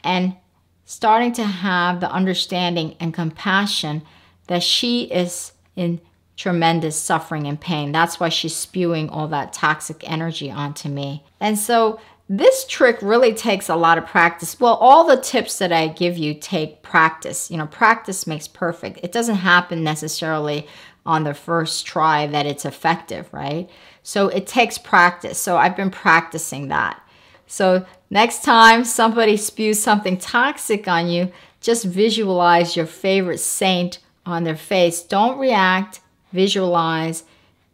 and 0.02 0.38
starting 0.86 1.34
to 1.34 1.44
have 1.44 2.00
the 2.00 2.10
understanding 2.10 2.96
and 3.02 3.14
compassion 3.14 4.02
that 4.48 4.64
she 4.64 5.04
is 5.12 5.52
in 5.76 6.00
tremendous 6.38 6.96
suffering 6.96 7.48
and 7.48 7.60
pain. 7.60 7.92
That's 7.92 8.18
why 8.18 8.30
she's 8.30 8.56
spewing 8.56 9.10
all 9.10 9.28
that 9.28 9.52
toxic 9.52 10.10
energy 10.10 10.50
onto 10.50 10.88
me. 10.88 11.26
And 11.42 11.60
so 11.60 12.00
this 12.34 12.66
trick 12.66 12.98
really 13.02 13.34
takes 13.34 13.68
a 13.68 13.76
lot 13.76 13.98
of 13.98 14.06
practice. 14.06 14.58
Well, 14.58 14.76
all 14.76 15.04
the 15.04 15.22
tips 15.22 15.58
that 15.58 15.74
I 15.74 15.90
give 15.90 16.18
you 16.18 16.34
take 16.34 16.82
practice. 16.82 17.52
You 17.52 17.58
know, 17.58 17.68
practice 17.68 18.26
makes 18.26 18.48
perfect. 18.48 19.02
It 19.04 19.12
doesn't 19.12 19.36
happen 19.36 19.84
necessarily 19.84 20.66
on 21.06 21.26
the 21.26 21.34
first 21.34 21.86
try 21.86 22.28
that 22.28 22.46
it's 22.46 22.64
effective, 22.64 23.28
right? 23.34 23.70
So 24.02 24.30
it 24.30 24.48
takes 24.48 24.78
practice. 24.78 25.40
So 25.40 25.58
I've 25.58 25.76
been 25.76 25.92
practicing 25.92 26.70
that. 26.70 27.02
So 27.48 27.86
next 28.10 28.46
time 28.46 28.86
somebody 28.86 29.36
spews 29.36 29.84
something 29.84 30.18
toxic 30.18 30.88
on 30.88 31.10
you, 31.10 31.34
just 31.60 31.84
visualize 31.84 32.78
your 32.78 32.86
favorite 32.86 33.40
saint 33.40 34.00
on 34.26 34.46
their 34.46 34.56
face. 34.56 35.02
Don't 35.02 35.38
react, 35.38 36.00
visualize. 36.32 37.26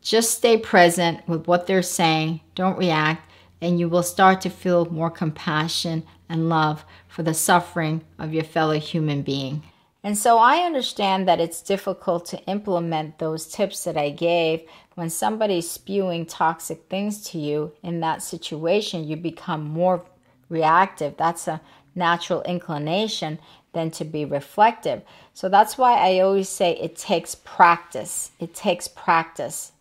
Just 0.02 0.32
stay 0.32 0.58
present 0.58 1.28
with 1.28 1.48
what 1.48 1.68
they're 1.68 1.84
saying. 1.84 2.42
Don't 2.56 2.78
react 2.78 3.27
and 3.62 3.80
you 3.80 3.90
will 3.90 4.04
start 4.04 4.42
to 4.42 4.50
feel 4.50 4.86
more 4.86 5.10
compassion 5.10 6.04
and 6.30 6.50
love 6.50 6.86
for 7.08 7.24
the 7.24 7.34
suffering 7.34 8.04
of 8.20 8.34
your 8.34 8.44
fellow 8.44 8.80
human 8.80 9.22
being. 9.22 9.64
And 10.04 10.18
so 10.18 10.38
I 10.38 10.58
understand 10.60 11.28
that 11.28 11.40
it's 11.40 11.62
difficult 11.62 12.26
to 12.28 12.44
implement 12.46 13.20
those 13.20 13.48
tips 13.48 13.84
that 13.84 13.98
I 13.98 14.10
gave 14.10 14.62
when 14.98 15.12
somebody's 15.12 15.70
spewing 15.70 16.26
toxic 16.26 16.90
things 16.90 17.22
to 17.30 17.38
you 17.38 17.72
in 17.84 18.00
that 18.00 18.24
situation, 18.24 19.08
you 19.08 19.16
become 19.16 19.64
more 19.64 20.04
reactive. 20.50 21.16
That's 21.18 21.48
a 21.48 21.62
natural 21.94 22.42
inclination 22.42 23.38
than 23.74 23.92
to 23.92 24.04
be 24.04 24.26
reflective. 24.26 25.04
So 25.36 25.50
that's 25.50 25.78
why 25.78 25.94
I 25.94 26.22
always 26.22 26.50
say 26.50 26.72
it 26.78 26.96
takes 26.96 27.36
practice. 27.36 28.32
It 28.40 28.56
takes 28.56 28.88
practice. 28.88 29.72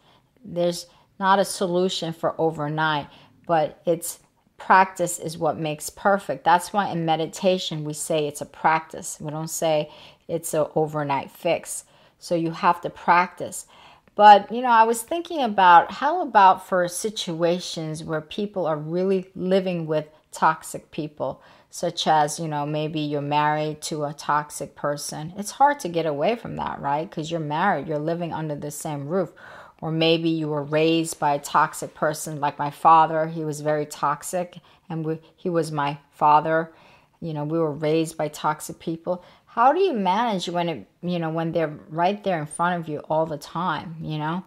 There's 0.45 0.85
not 1.19 1.39
a 1.39 1.47
solution 1.47 2.13
for 2.13 2.39
overnight 2.39 3.07
but 3.47 3.81
it's 3.87 4.21
practice 4.59 5.19
is 5.19 5.39
what 5.39 5.59
makes 5.59 5.91
perfect. 5.91 6.45
That's 6.45 6.73
why 6.73 6.89
in 6.89 7.05
meditation 7.05 7.85
we 7.85 7.93
say 7.93 8.27
it's 8.27 8.41
a 8.41 8.47
practice. 8.47 9.19
We 9.21 9.31
don't 9.31 9.49
say 9.49 9.91
it's 10.29 10.55
an 10.55 10.67
overnight 10.75 11.31
fix. 11.31 11.85
So 12.19 12.35
you 12.35 12.51
have 12.51 12.81
to 12.81 12.91
practice. 12.91 13.67
But, 14.15 14.51
you 14.51 14.63
know, 14.63 14.71
I 14.71 14.85
was 14.85 15.03
thinking 15.03 15.43
about 15.43 15.93
how 15.93 16.23
about 16.23 16.67
for 16.67 16.89
situations 16.89 18.03
where 18.03 18.23
people 18.23 18.67
are 18.67 18.79
really 18.79 19.31
living 19.37 19.87
with 19.87 20.07
toxic 20.33 20.91
people, 20.91 21.43
such 21.71 22.07
as, 22.07 22.41
you 22.41 22.49
know, 22.49 22.65
maybe 22.65 23.01
you're 23.01 23.21
married 23.21 23.83
to 23.83 24.05
a 24.05 24.15
toxic 24.15 24.75
person. 24.75 25.35
It's 25.37 25.51
hard 25.53 25.81
to 25.81 25.89
get 25.91 26.07
away 26.07 26.35
from 26.35 26.57
that, 26.57 26.81
right? 26.81 27.09
Because 27.09 27.31
you're 27.31 27.41
married, 27.41 27.89
you're 27.89 27.99
living 27.99 28.33
under 28.33 28.55
the 28.55 28.71
same 28.71 29.07
roof 29.07 29.33
or 29.81 29.91
maybe 29.91 30.29
you 30.29 30.49
were 30.49 30.63
raised 30.63 31.19
by 31.19 31.35
a 31.35 31.39
toxic 31.39 31.95
person 31.95 32.41
like 32.41 32.59
my 32.59 32.71
father. 32.71 33.27
He 33.27 33.45
was 33.45 33.61
very 33.61 33.87
toxic 33.87 34.59
and 34.89 35.05
we, 35.05 35.21
he 35.37 35.51
was 35.51 35.71
my 35.71 35.99
father. 36.13 36.73
You 37.21 37.33
know 37.33 37.45
we 37.45 37.59
were 37.59 37.73
raised 37.73 38.17
by 38.17 38.29
toxic 38.29 38.79
people. 38.79 39.25
How 39.47 39.73
do 39.73 39.81
you 39.81 39.93
manage 39.93 40.49
when 40.49 40.69
it 40.69 40.87
you 41.03 41.19
know 41.19 41.31
when 41.31 41.53
they're 41.53 41.79
right 41.89 42.23
there 42.23 42.39
in 42.39 42.47
front 42.47 42.81
of 42.81 42.89
you 42.89 43.01
all 43.11 43.27
the 43.27 43.39
time 43.39 43.97
you 44.01 44.19
know? 44.19 44.45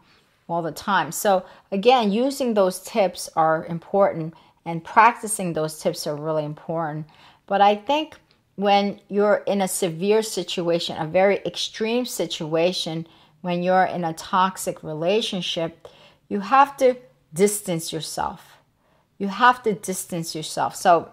All 0.47 0.61
the 0.63 0.71
time. 0.71 1.11
So 1.11 1.45
again 1.71 2.11
using 2.11 2.53
those 2.53 2.79
tips 2.79 3.29
are 3.35 3.65
important 3.65 4.33
and 4.65 4.83
practicing 4.83 5.53
those 5.53 5.79
tips 5.79 6.07
are 6.07 6.15
really 6.15 6.45
important. 6.45 7.07
But 7.45 7.61
i 7.61 7.75
think 7.75 8.17
when 8.55 8.99
you're 9.07 9.41
in 9.47 9.61
a 9.61 9.67
severe 9.67 10.21
situation 10.21 10.97
a 10.97 11.07
very 11.07 11.37
extreme 11.45 12.05
situation 12.05 13.07
when 13.41 13.63
you're 13.63 13.85
in 13.85 14.03
a 14.03 14.13
toxic 14.13 14.83
relationship, 14.83 15.87
you 16.27 16.41
have 16.41 16.75
to 16.77 16.95
distance 17.33 17.93
yourself. 17.93 18.57
You 19.17 19.27
have 19.27 19.63
to 19.63 19.73
distance 19.73 20.35
yourself. 20.35 20.75
So, 20.75 21.09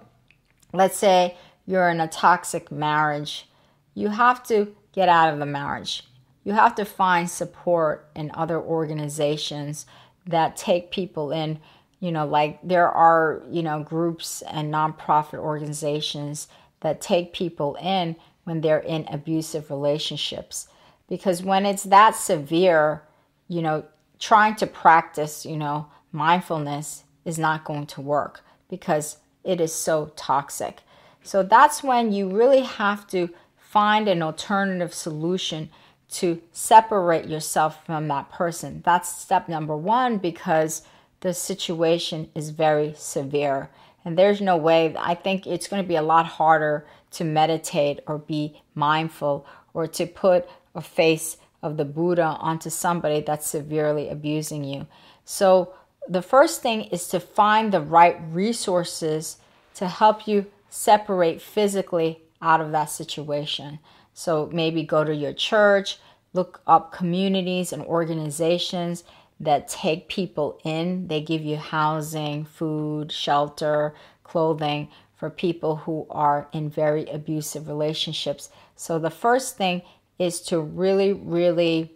let's 0.73 0.97
say 0.97 1.37
you're 1.67 1.89
in 1.89 2.01
a 2.01 2.09
toxic 2.09 2.71
marriage, 2.71 3.49
you 3.95 4.09
have 4.09 4.43
to 4.45 4.75
get 4.93 5.09
out 5.09 5.33
of 5.33 5.39
the 5.39 5.47
marriage. 5.47 6.05
You 6.45 6.53
have 6.53 6.75
to 6.77 6.85
find 6.85 7.29
support 7.29 8.09
in 8.15 8.31
other 8.35 8.61
organizations 8.61 9.87
that 10.27 10.57
take 10.57 10.93
people 10.93 11.33
in. 11.33 11.59
You 11.99 12.13
know, 12.13 12.27
like 12.27 12.61
there 12.63 12.89
are, 12.89 13.43
you 13.51 13.63
know, 13.63 13.83
groups 13.83 14.43
and 14.43 14.73
nonprofit 14.73 15.39
organizations 15.39 16.47
that 16.81 17.01
take 17.01 17.33
people 17.33 17.77
in 17.81 18.17
when 18.45 18.61
they're 18.61 18.79
in 18.79 19.07
abusive 19.11 19.71
relationships 19.71 20.69
because 21.09 21.43
when 21.43 21.67
it's 21.67 21.85
that 21.85 22.17
severe, 22.17 23.03
you 23.49 23.63
know, 23.63 23.85
trying 24.19 24.57
to 24.57 24.67
practice, 24.67 25.47
you 25.47 25.57
know, 25.57 25.87
mindfulness 26.13 27.05
is 27.25 27.39
not 27.39 27.65
going 27.65 27.87
to 27.87 28.01
work 28.01 28.43
because 28.69 29.19
it 29.45 29.61
is 29.61 29.73
so 29.73 30.13
toxic. 30.17 30.81
So 31.23 31.43
that's 31.43 31.83
when 31.83 32.13
you 32.13 32.31
really 32.31 32.63
have 32.63 33.07
to 33.09 33.31
find 33.57 34.09
an 34.09 34.23
alternative 34.23 34.95
solution 34.95 35.71
to 36.09 36.41
separate 36.53 37.29
yourself 37.29 37.85
from 37.85 38.09
that 38.09 38.31
person. 38.31 38.83
That's 38.85 39.09
step 39.09 39.49
number 39.49 39.77
one 39.77 40.19
because 40.19 40.83
the 41.21 41.35
situation 41.35 42.31
is 42.35 42.51
very 42.51 42.95
severe. 42.97 43.71
And 44.05 44.17
there's 44.17 44.41
no 44.41 44.57
way, 44.57 44.95
I 44.97 45.15
think 45.17 45.47
it's 45.47 45.67
going 45.67 45.83
to 45.83 45.89
be 45.89 45.97
a 45.97 46.03
lot 46.03 46.27
harder 46.27 46.87
to 47.13 47.25
meditate 47.25 48.01
or 48.07 48.19
be 48.19 48.63
mindful 48.75 49.47
or 49.75 49.87
to 49.89 50.07
put 50.07 50.49
or 50.77 50.83
face 50.83 51.39
of 51.63 51.77
the 51.77 51.85
Buddha 51.85 52.37
onto 52.39 52.71
somebody 52.71 53.21
that's 53.21 53.49
severely 53.49 54.09
abusing 54.09 54.63
you. 54.63 54.87
So, 55.25 55.73
the 56.09 56.23
first 56.23 56.63
thing 56.63 56.83
is 56.83 57.09
to 57.09 57.19
find 57.19 57.73
the 57.73 57.81
right 57.81 58.17
resources 58.31 59.39
to 59.75 59.89
help 59.89 60.29
you 60.29 60.47
separate 60.69 61.43
physically 61.43 62.21
out 62.41 62.61
of 62.61 62.71
that 62.71 62.91
situation. 62.91 63.81
So, 64.15 64.49
maybe 64.53 64.85
go 64.85 65.03
to 65.03 65.15
your 65.15 65.33
church, 65.33 65.99
look 66.33 66.61
up 66.67 66.93
communities 66.93 67.73
and 67.73 67.83
organizations 67.83 69.03
that 69.41 69.69
take 69.69 70.09
people 70.09 70.61
in. 70.63 71.09
They 71.09 71.21
give 71.21 71.43
you 71.43 71.57
housing, 71.57 72.45
food, 72.45 73.11
shelter, 73.11 73.95
clothing 74.23 74.89
for 75.17 75.31
people 75.31 75.77
who 75.77 76.07
are 76.11 76.49
in 76.53 76.69
very 76.69 77.07
abusive 77.07 77.67
relationships. 77.67 78.51
So, 78.77 78.99
the 78.99 79.11
first 79.11 79.57
thing 79.57 79.83
is 80.19 80.41
to 80.43 80.61
really, 80.61 81.13
really 81.13 81.93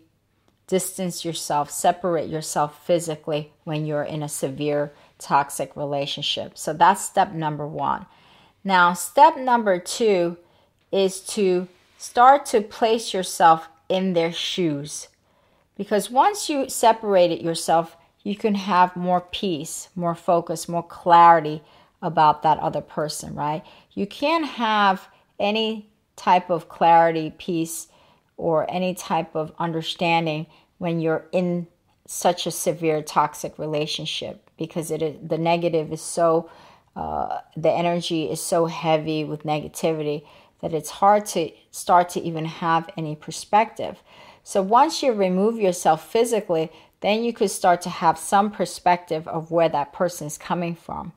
distance 0.66 1.24
yourself, 1.24 1.70
separate 1.70 2.28
yourself 2.28 2.84
physically 2.86 3.52
when 3.64 3.86
you're 3.86 4.04
in 4.04 4.22
a 4.22 4.28
severe 4.28 4.92
toxic 5.18 5.74
relationship. 5.76 6.56
So 6.56 6.72
that's 6.72 7.04
step 7.04 7.32
number 7.32 7.66
one. 7.66 8.06
Now, 8.62 8.92
step 8.92 9.36
number 9.36 9.78
two 9.78 10.36
is 10.92 11.20
to 11.20 11.66
start 11.98 12.46
to 12.46 12.60
place 12.60 13.12
yourself 13.12 13.68
in 13.88 14.12
their 14.12 14.32
shoes. 14.32 15.08
Because 15.76 16.10
once 16.10 16.48
you 16.48 16.68
separated 16.68 17.42
yourself, 17.42 17.96
you 18.22 18.36
can 18.36 18.54
have 18.54 18.94
more 18.96 19.22
peace, 19.22 19.88
more 19.94 20.14
focus, 20.14 20.68
more 20.68 20.82
clarity 20.82 21.62
about 22.02 22.42
that 22.42 22.58
other 22.58 22.80
person, 22.80 23.34
right? 23.34 23.64
You 23.92 24.06
can't 24.06 24.46
have 24.46 25.08
any 25.38 25.88
type 26.16 26.50
of 26.50 26.68
clarity, 26.68 27.32
peace, 27.38 27.88
or 28.40 28.68
any 28.70 28.94
type 28.94 29.36
of 29.36 29.52
understanding 29.58 30.46
when 30.78 30.98
you're 30.98 31.26
in 31.30 31.66
such 32.06 32.46
a 32.46 32.50
severe 32.50 33.02
toxic 33.02 33.58
relationship 33.58 34.50
because 34.56 34.90
it 34.90 35.02
is, 35.02 35.14
the 35.22 35.36
negative 35.36 35.92
is 35.92 36.00
so 36.00 36.50
uh, 36.96 37.40
the 37.56 37.70
energy 37.70 38.30
is 38.30 38.40
so 38.40 38.66
heavy 38.66 39.24
with 39.24 39.44
negativity 39.44 40.24
that 40.62 40.72
it's 40.72 40.90
hard 40.90 41.24
to 41.24 41.50
start 41.70 42.08
to 42.08 42.20
even 42.20 42.46
have 42.46 42.88
any 42.96 43.14
perspective. 43.14 44.02
So 44.42 44.62
once 44.62 45.02
you 45.02 45.12
remove 45.12 45.58
yourself 45.58 46.10
physically, 46.10 46.72
then 47.00 47.22
you 47.22 47.32
could 47.32 47.50
start 47.50 47.82
to 47.82 47.90
have 47.90 48.18
some 48.18 48.50
perspective 48.50 49.28
of 49.28 49.50
where 49.50 49.68
that 49.68 49.92
person 49.92 50.26
is 50.26 50.38
coming 50.38 50.74
from. 50.74 51.12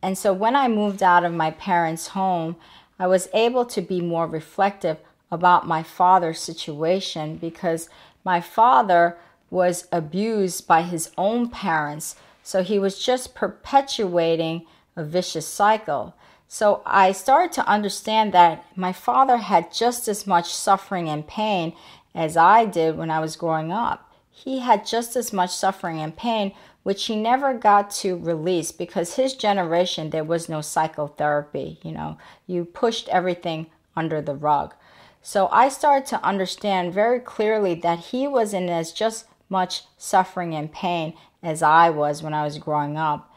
And 0.00 0.16
so 0.16 0.32
when 0.32 0.54
I 0.54 0.68
moved 0.68 1.02
out 1.02 1.24
of 1.24 1.32
my 1.32 1.50
parents' 1.50 2.08
home, 2.08 2.56
I 2.98 3.08
was 3.08 3.28
able 3.34 3.64
to 3.66 3.82
be 3.82 4.00
more 4.00 4.26
reflective 4.26 4.98
about 5.30 5.66
my 5.66 5.82
father's 5.82 6.40
situation 6.40 7.36
because 7.36 7.88
my 8.24 8.40
father 8.40 9.16
was 9.50 9.86
abused 9.92 10.66
by 10.66 10.82
his 10.82 11.10
own 11.16 11.48
parents. 11.48 12.16
So 12.42 12.62
he 12.62 12.78
was 12.78 13.04
just 13.04 13.34
perpetuating 13.34 14.66
a 14.96 15.04
vicious 15.04 15.46
cycle. 15.46 16.14
So 16.48 16.82
I 16.86 17.12
started 17.12 17.52
to 17.52 17.68
understand 17.68 18.32
that 18.32 18.64
my 18.74 18.92
father 18.92 19.36
had 19.36 19.72
just 19.72 20.08
as 20.08 20.26
much 20.26 20.52
suffering 20.52 21.08
and 21.08 21.26
pain 21.26 21.74
as 22.14 22.36
I 22.36 22.64
did 22.64 22.96
when 22.96 23.10
I 23.10 23.20
was 23.20 23.36
growing 23.36 23.70
up. 23.70 24.10
He 24.30 24.60
had 24.60 24.86
just 24.86 25.14
as 25.14 25.32
much 25.32 25.54
suffering 25.54 25.98
and 25.98 26.16
pain, 26.16 26.52
which 26.84 27.04
he 27.06 27.16
never 27.16 27.52
got 27.52 27.90
to 27.90 28.16
release 28.16 28.72
because 28.72 29.16
his 29.16 29.34
generation, 29.34 30.10
there 30.10 30.24
was 30.24 30.48
no 30.48 30.60
psychotherapy. 30.62 31.78
You 31.82 31.92
know, 31.92 32.18
you 32.46 32.64
pushed 32.64 33.08
everything 33.08 33.66
under 33.94 34.22
the 34.22 34.34
rug. 34.34 34.74
So 35.22 35.48
I 35.50 35.68
started 35.68 36.06
to 36.06 36.24
understand 36.24 36.94
very 36.94 37.20
clearly 37.20 37.74
that 37.76 37.98
he 37.98 38.26
was 38.26 38.54
in 38.54 38.68
as 38.68 38.92
just 38.92 39.26
much 39.48 39.82
suffering 39.96 40.54
and 40.54 40.72
pain 40.72 41.14
as 41.42 41.62
I 41.62 41.90
was 41.90 42.22
when 42.22 42.34
I 42.34 42.44
was 42.44 42.58
growing 42.58 42.96
up. 42.96 43.32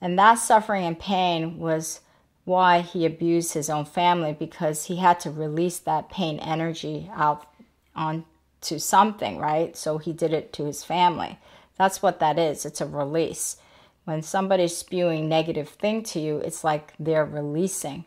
And 0.00 0.18
that 0.18 0.34
suffering 0.34 0.84
and 0.84 0.98
pain 0.98 1.58
was 1.58 2.00
why 2.44 2.80
he 2.80 3.04
abused 3.04 3.54
his 3.54 3.68
own 3.68 3.84
family 3.84 4.32
because 4.32 4.86
he 4.86 4.96
had 4.96 5.20
to 5.20 5.30
release 5.30 5.78
that 5.78 6.10
pain 6.10 6.38
energy 6.38 7.10
out 7.14 7.46
onto 7.94 8.78
something, 8.78 9.38
right? 9.38 9.76
So 9.76 9.98
he 9.98 10.12
did 10.12 10.32
it 10.32 10.52
to 10.54 10.64
his 10.64 10.82
family. 10.82 11.38
That's 11.76 12.02
what 12.02 12.18
that 12.20 12.38
is. 12.38 12.64
It's 12.64 12.80
a 12.80 12.86
release. 12.86 13.56
When 14.04 14.22
somebody's 14.22 14.76
spewing 14.76 15.28
negative 15.28 15.68
thing 15.68 16.02
to 16.04 16.20
you, 16.20 16.38
it's 16.38 16.64
like 16.64 16.94
they're 16.98 17.24
releasing. 17.24 18.04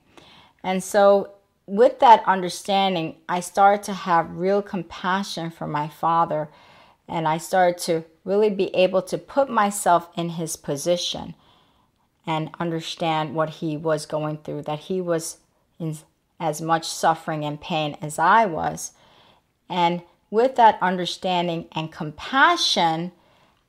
And 0.64 0.84
so 0.84 1.32
with 1.66 2.00
that 2.00 2.24
understanding, 2.26 3.18
I 3.30 3.40
started 3.40 3.84
to 3.84 3.94
have 3.94 4.38
real 4.38 4.62
compassion 4.62 5.50
for 5.50 5.68
my 5.68 5.88
father 5.88 6.50
and 7.08 7.28
I 7.28 7.38
started 7.38 7.78
to 7.84 8.06
really 8.26 8.50
be 8.50 8.74
able 8.76 9.02
to 9.04 9.18
put 9.18 9.50
myself 9.50 10.10
in 10.16 10.30
his 10.30 10.56
position 10.56 11.36
and 12.26 12.50
understand 12.60 13.36
what 13.36 13.50
he 13.50 13.76
was 13.76 14.06
going 14.06 14.38
through, 14.38 14.64
that 14.64 14.80
he 14.80 15.02
was 15.02 15.38
in 15.80 15.98
as 16.40 16.62
much 16.62 16.86
suffering 16.86 17.46
and 17.46 17.60
pain 17.60 17.98
as 18.02 18.18
I 18.20 18.46
was. 18.46 18.92
And 19.70 20.02
with 20.30 20.56
that 20.56 20.78
understanding 20.82 21.68
and 21.72 21.92
compassion, 21.92 23.12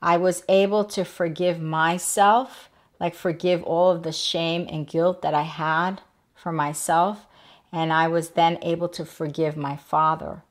I 0.00 0.16
was 0.16 0.44
able 0.48 0.84
to 0.86 1.04
forgive 1.04 1.60
myself, 1.60 2.68
like 3.00 3.14
forgive 3.14 3.62
all 3.64 3.90
of 3.90 4.02
the 4.02 4.12
shame 4.12 4.66
and 4.70 4.86
guilt 4.86 5.22
that 5.22 5.34
I 5.34 5.42
had 5.42 6.00
for 6.34 6.52
myself. 6.52 7.26
And 7.74 7.92
I 7.92 8.06
was 8.06 8.30
then 8.30 8.58
able 8.62 8.88
to 8.90 9.04
forgive 9.04 9.56
my 9.56 9.74
father. 9.76 10.44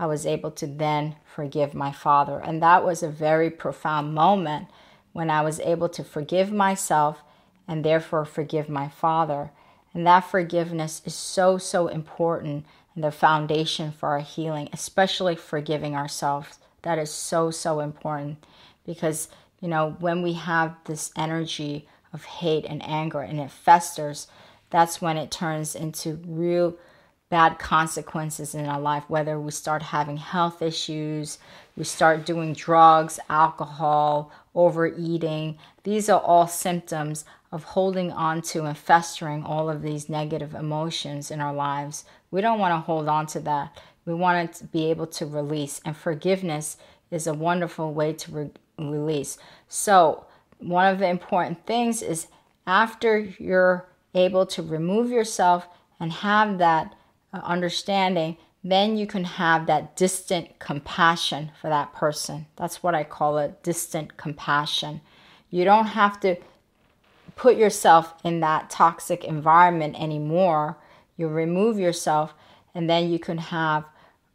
I 0.00 0.06
was 0.06 0.26
able 0.26 0.50
to 0.50 0.66
then 0.66 1.14
forgive 1.24 1.74
my 1.74 1.92
father. 1.92 2.40
And 2.40 2.60
that 2.60 2.84
was 2.84 3.04
a 3.04 3.08
very 3.08 3.50
profound 3.50 4.14
moment 4.14 4.66
when 5.12 5.30
I 5.30 5.42
was 5.42 5.60
able 5.60 5.88
to 5.90 6.02
forgive 6.02 6.50
myself 6.50 7.22
and 7.68 7.84
therefore 7.84 8.24
forgive 8.24 8.68
my 8.68 8.88
father. 8.88 9.52
And 9.94 10.04
that 10.08 10.24
forgiveness 10.28 11.02
is 11.04 11.14
so, 11.14 11.56
so 11.56 11.86
important 11.86 12.66
and 12.96 13.04
the 13.04 13.12
foundation 13.12 13.92
for 13.92 14.08
our 14.08 14.18
healing, 14.18 14.68
especially 14.72 15.36
forgiving 15.36 15.94
ourselves. 15.94 16.58
That 16.82 16.98
is 16.98 17.12
so, 17.12 17.52
so 17.52 17.78
important 17.78 18.44
because, 18.84 19.28
you 19.60 19.68
know, 19.68 19.94
when 20.00 20.20
we 20.20 20.32
have 20.32 20.74
this 20.86 21.12
energy 21.16 21.86
of 22.12 22.24
hate 22.24 22.64
and 22.64 22.82
anger 22.84 23.20
and 23.20 23.38
it 23.38 23.52
festers, 23.52 24.26
that's 24.70 25.00
when 25.00 25.16
it 25.16 25.30
turns 25.30 25.74
into 25.74 26.20
real 26.26 26.76
bad 27.28 27.58
consequences 27.58 28.54
in 28.54 28.66
our 28.66 28.80
life, 28.80 29.04
whether 29.08 29.38
we 29.38 29.50
start 29.50 29.82
having 29.82 30.16
health 30.16 30.62
issues, 30.62 31.38
we 31.76 31.84
start 31.84 32.24
doing 32.24 32.52
drugs, 32.52 33.18
alcohol, 33.28 34.30
overeating. 34.54 35.58
These 35.82 36.08
are 36.08 36.20
all 36.20 36.46
symptoms 36.46 37.24
of 37.50 37.64
holding 37.64 38.12
on 38.12 38.42
to 38.42 38.64
and 38.64 38.78
festering 38.78 39.42
all 39.42 39.68
of 39.68 39.82
these 39.82 40.08
negative 40.08 40.54
emotions 40.54 41.30
in 41.30 41.40
our 41.40 41.54
lives. 41.54 42.04
We 42.30 42.40
don't 42.40 42.58
want 42.58 42.72
to 42.72 42.78
hold 42.78 43.08
on 43.08 43.26
to 43.28 43.40
that. 43.40 43.80
We 44.04 44.14
want 44.14 44.54
to 44.54 44.64
be 44.64 44.90
able 44.90 45.06
to 45.08 45.26
release, 45.26 45.80
and 45.84 45.96
forgiveness 45.96 46.76
is 47.10 47.26
a 47.26 47.34
wonderful 47.34 47.92
way 47.92 48.12
to 48.12 48.30
re- 48.30 48.50
release. 48.78 49.36
So, 49.68 50.26
one 50.58 50.92
of 50.92 51.00
the 51.00 51.08
important 51.08 51.66
things 51.66 52.02
is 52.02 52.28
after 52.66 53.18
you're 53.18 53.88
able 54.16 54.46
to 54.46 54.62
remove 54.62 55.10
yourself 55.10 55.68
and 56.00 56.10
have 56.10 56.58
that 56.58 56.94
uh, 57.32 57.40
understanding, 57.44 58.36
then 58.64 58.96
you 58.96 59.06
can 59.06 59.24
have 59.24 59.66
that 59.66 59.96
distant 59.96 60.58
compassion 60.58 61.52
for 61.60 61.68
that 61.68 61.92
person. 61.92 62.46
That's 62.56 62.82
what 62.82 62.94
I 62.94 63.04
call 63.04 63.38
it 63.38 63.62
distant 63.62 64.16
compassion. 64.16 65.00
You 65.50 65.64
don't 65.64 65.86
have 65.86 66.18
to 66.20 66.36
put 67.36 67.56
yourself 67.56 68.14
in 68.24 68.40
that 68.40 68.70
toxic 68.70 69.22
environment 69.24 70.00
anymore. 70.00 70.78
You 71.16 71.28
remove 71.28 71.78
yourself, 71.78 72.34
and 72.74 72.90
then 72.90 73.10
you 73.10 73.18
can 73.18 73.38
have 73.38 73.84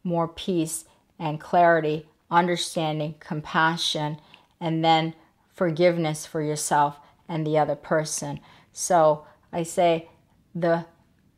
more 0.04 0.28
peace 0.28 0.84
and 1.18 1.40
clarity, 1.40 2.06
understanding, 2.30 3.14
compassion, 3.20 4.18
and 4.60 4.84
then 4.84 5.14
forgiveness 5.52 6.24
for 6.24 6.40
yourself 6.40 6.98
and 7.28 7.46
the 7.46 7.58
other 7.58 7.76
person. 7.76 8.40
So 8.72 9.26
I 9.52 9.62
say 9.62 10.08
the 10.54 10.86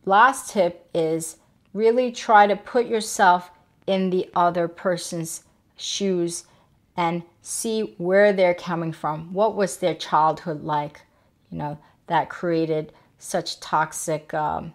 last 0.04 0.50
tip 0.50 0.88
is 0.94 1.38
really 1.72 2.12
try 2.12 2.46
to 2.46 2.56
put 2.56 2.86
yourself 2.86 3.50
in 3.86 4.10
the 4.10 4.30
other 4.34 4.68
person's 4.68 5.44
shoes 5.76 6.44
and 6.96 7.22
see 7.42 7.94
where 7.98 8.32
they're 8.32 8.54
coming 8.54 8.92
from. 8.92 9.32
What 9.32 9.56
was 9.56 9.76
their 9.78 9.94
childhood 9.94 10.62
like? 10.62 11.02
You 11.50 11.58
know, 11.58 11.78
that 12.06 12.30
created 12.30 12.92
such 13.18 13.60
toxic 13.60 14.32
um, 14.34 14.72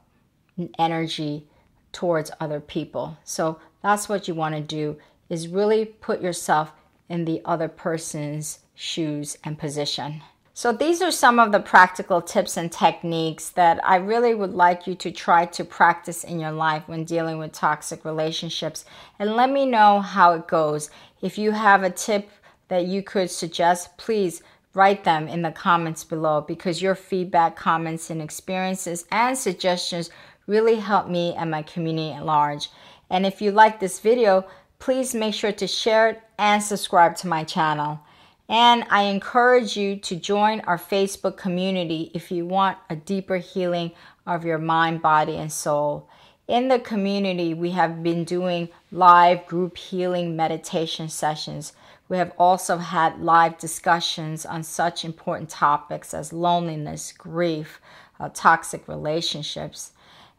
energy 0.78 1.48
towards 1.92 2.32
other 2.40 2.60
people. 2.60 3.18
So 3.24 3.60
that's 3.82 4.10
what 4.10 4.28
you 4.28 4.36
want 4.36 4.56
to 4.56 4.62
do 4.62 4.98
is 5.30 5.48
really 5.48 5.86
put 5.86 6.22
yourself 6.22 6.72
in 7.08 7.26
the 7.26 7.42
other 7.46 7.68
person's 7.68 8.60
shoes 8.76 9.38
and 9.44 9.58
position. 9.58 10.22
So, 10.60 10.74
these 10.74 11.02
are 11.02 11.10
some 11.10 11.40
of 11.40 11.54
the 11.54 11.62
practical 11.62 12.22
tips 12.22 12.58
and 12.58 12.70
techniques 12.70 13.48
that 13.52 13.80
I 13.82 13.96
really 13.96 14.36
would 14.36 14.54
like 14.54 14.88
you 14.88 14.96
to 14.96 15.10
try 15.10 15.46
to 15.46 15.64
practice 15.64 16.26
in 16.26 16.38
your 16.38 16.52
life 16.52 16.84
when 16.86 17.06
dealing 17.06 17.38
with 17.38 17.54
toxic 17.54 18.04
relationships. 18.04 18.84
And 19.20 19.38
let 19.38 19.50
me 19.50 19.66
know 19.66 20.02
how 20.02 20.34
it 20.34 20.50
goes. 20.50 20.90
If 21.22 21.38
you 21.38 21.52
have 21.52 21.84
a 21.84 21.90
tip 21.90 22.30
that 22.68 22.88
you 22.88 23.02
could 23.02 23.32
suggest, 23.32 23.98
please 23.98 24.44
write 24.74 25.06
them 25.06 25.30
in 25.30 25.44
the 25.44 25.52
comments 25.52 26.04
below 26.04 26.42
because 26.42 26.82
your 26.82 26.94
feedback, 26.94 27.56
comments, 27.56 28.10
and 28.10 28.22
experiences 28.22 29.06
and 29.14 29.38
suggestions 29.38 30.10
really 30.46 30.76
help 30.76 31.08
me 31.08 31.36
and 31.36 31.50
my 31.50 31.62
community 31.62 32.12
at 32.12 32.26
large. 32.26 32.68
And 33.10 33.26
if 33.26 33.42
you 33.42 33.52
like 33.52 33.80
this 33.80 34.02
video, 34.02 34.46
please 34.78 35.16
make 35.16 35.36
sure 35.36 35.54
to 35.54 35.68
share 35.68 36.10
it 36.10 36.22
and 36.38 36.62
subscribe 36.62 37.16
to 37.16 37.30
my 37.30 37.46
channel. 37.46 38.02
And 38.50 38.84
I 38.90 39.04
encourage 39.04 39.78
you 39.78 39.96
to 39.98 40.16
join 40.16 40.62
our 40.62 40.80
Facebook 40.80 41.38
community 41.38 42.10
if 42.16 42.32
you 42.32 42.48
want 42.48 42.80
a 42.90 42.96
deeper 42.96 43.38
healing 43.38 43.92
of 44.26 44.44
your 44.44 44.58
mind, 44.58 45.04
body, 45.04 45.36
and 45.36 45.52
soul. 45.52 46.10
In 46.48 46.68
the 46.68 46.80
community, 46.80 47.54
we 47.54 47.70
have 47.72 48.02
been 48.02 48.24
doing 48.24 48.70
live 48.92 49.46
group 49.46 49.78
healing 49.78 50.36
meditation 50.36 51.10
sessions. 51.10 51.74
We 52.10 52.18
have 52.18 52.32
also 52.40 52.78
had 52.78 53.22
live 53.22 53.60
discussions 53.60 54.48
on 54.48 54.64
such 54.64 55.06
important 55.06 55.52
topics 55.52 56.12
as 56.12 56.34
loneliness, 56.34 57.12
grief, 57.12 57.80
uh, 58.20 58.30
toxic 58.34 58.88
relationships. 58.88 59.92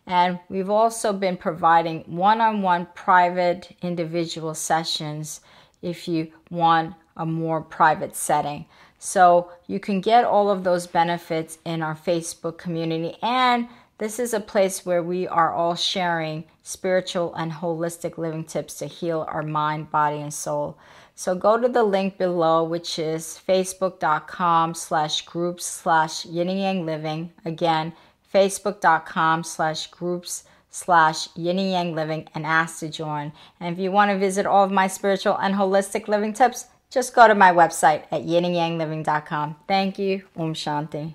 And 0.05 0.41
we've 0.49 0.69
also 0.69 1.13
been 1.13 1.37
providing 1.37 2.01
one 2.09 2.41
on 2.41 2.61
one 2.63 2.89
private 2.93 3.77
individual 3.83 4.55
sessions 4.55 5.43
if 5.81 6.09
you 6.09 6.33
want 6.51 6.95
a 7.17 7.27
more 7.27 7.61
private 7.61 8.17
setting. 8.17 8.67
So 8.99 9.51
you 9.67 9.81
can 9.81 10.01
get 10.01 10.25
all 10.25 10.51
of 10.51 10.63
those 10.63 10.87
benefits 10.87 11.59
in 11.65 11.83
our 11.83 11.95
Facebook 11.95 12.59
community. 12.59 13.17
And 13.23 13.69
this 13.99 14.19
is 14.19 14.33
a 14.33 14.41
place 14.41 14.85
where 14.85 15.03
we 15.03 15.29
are 15.29 15.53
all 15.53 15.75
sharing 15.75 16.45
spiritual 16.63 17.35
and 17.35 17.53
holistic 17.53 18.19
living 18.19 18.45
tips 18.45 18.75
to 18.79 18.87
heal 18.87 19.27
our 19.29 19.43
mind, 19.43 19.91
body, 19.91 20.21
and 20.21 20.33
soul. 20.33 20.79
So 21.15 21.35
go 21.35 21.61
to 21.61 21.69
the 21.69 21.83
link 21.83 22.17
below, 22.17 22.65
which 22.65 22.99
is 22.99 23.39
facebook.com 23.47 24.75
slash 24.75 25.23
groups 25.27 25.67
slash 25.67 26.25
yin 26.25 26.49
and 26.49 26.61
yang 26.61 26.87
living. 26.87 27.33
Again, 27.45 27.93
facebook.com 28.33 29.45
slash 29.45 29.89
groups 29.89 30.45
slash 30.71 31.29
yin 31.37 31.59
and 31.59 31.71
yang 31.71 31.95
living 31.95 32.29
and 32.35 32.47
ask 32.47 32.81
to 32.81 32.89
join. 32.89 33.33
And 33.61 33.75
if 33.75 33.79
you 33.79 33.93
want 33.93 34.11
to 34.11 34.19
visit 34.19 34.47
all 34.47 34.65
of 34.65 34.73
my 34.73 34.87
spiritual 34.87 35.37
and 35.37 35.55
holistic 35.55 36.09
living 36.09 36.33
tips, 36.33 36.67
just 36.91 37.15
go 37.15 37.29
to 37.29 37.35
my 37.35 37.53
website 37.53 38.05
at 38.11 38.23
yinandyangliving.com. 38.23 39.57
Thank 39.67 39.99
you. 39.99 40.23
Om 40.37 40.55
Shanti. 40.55 41.15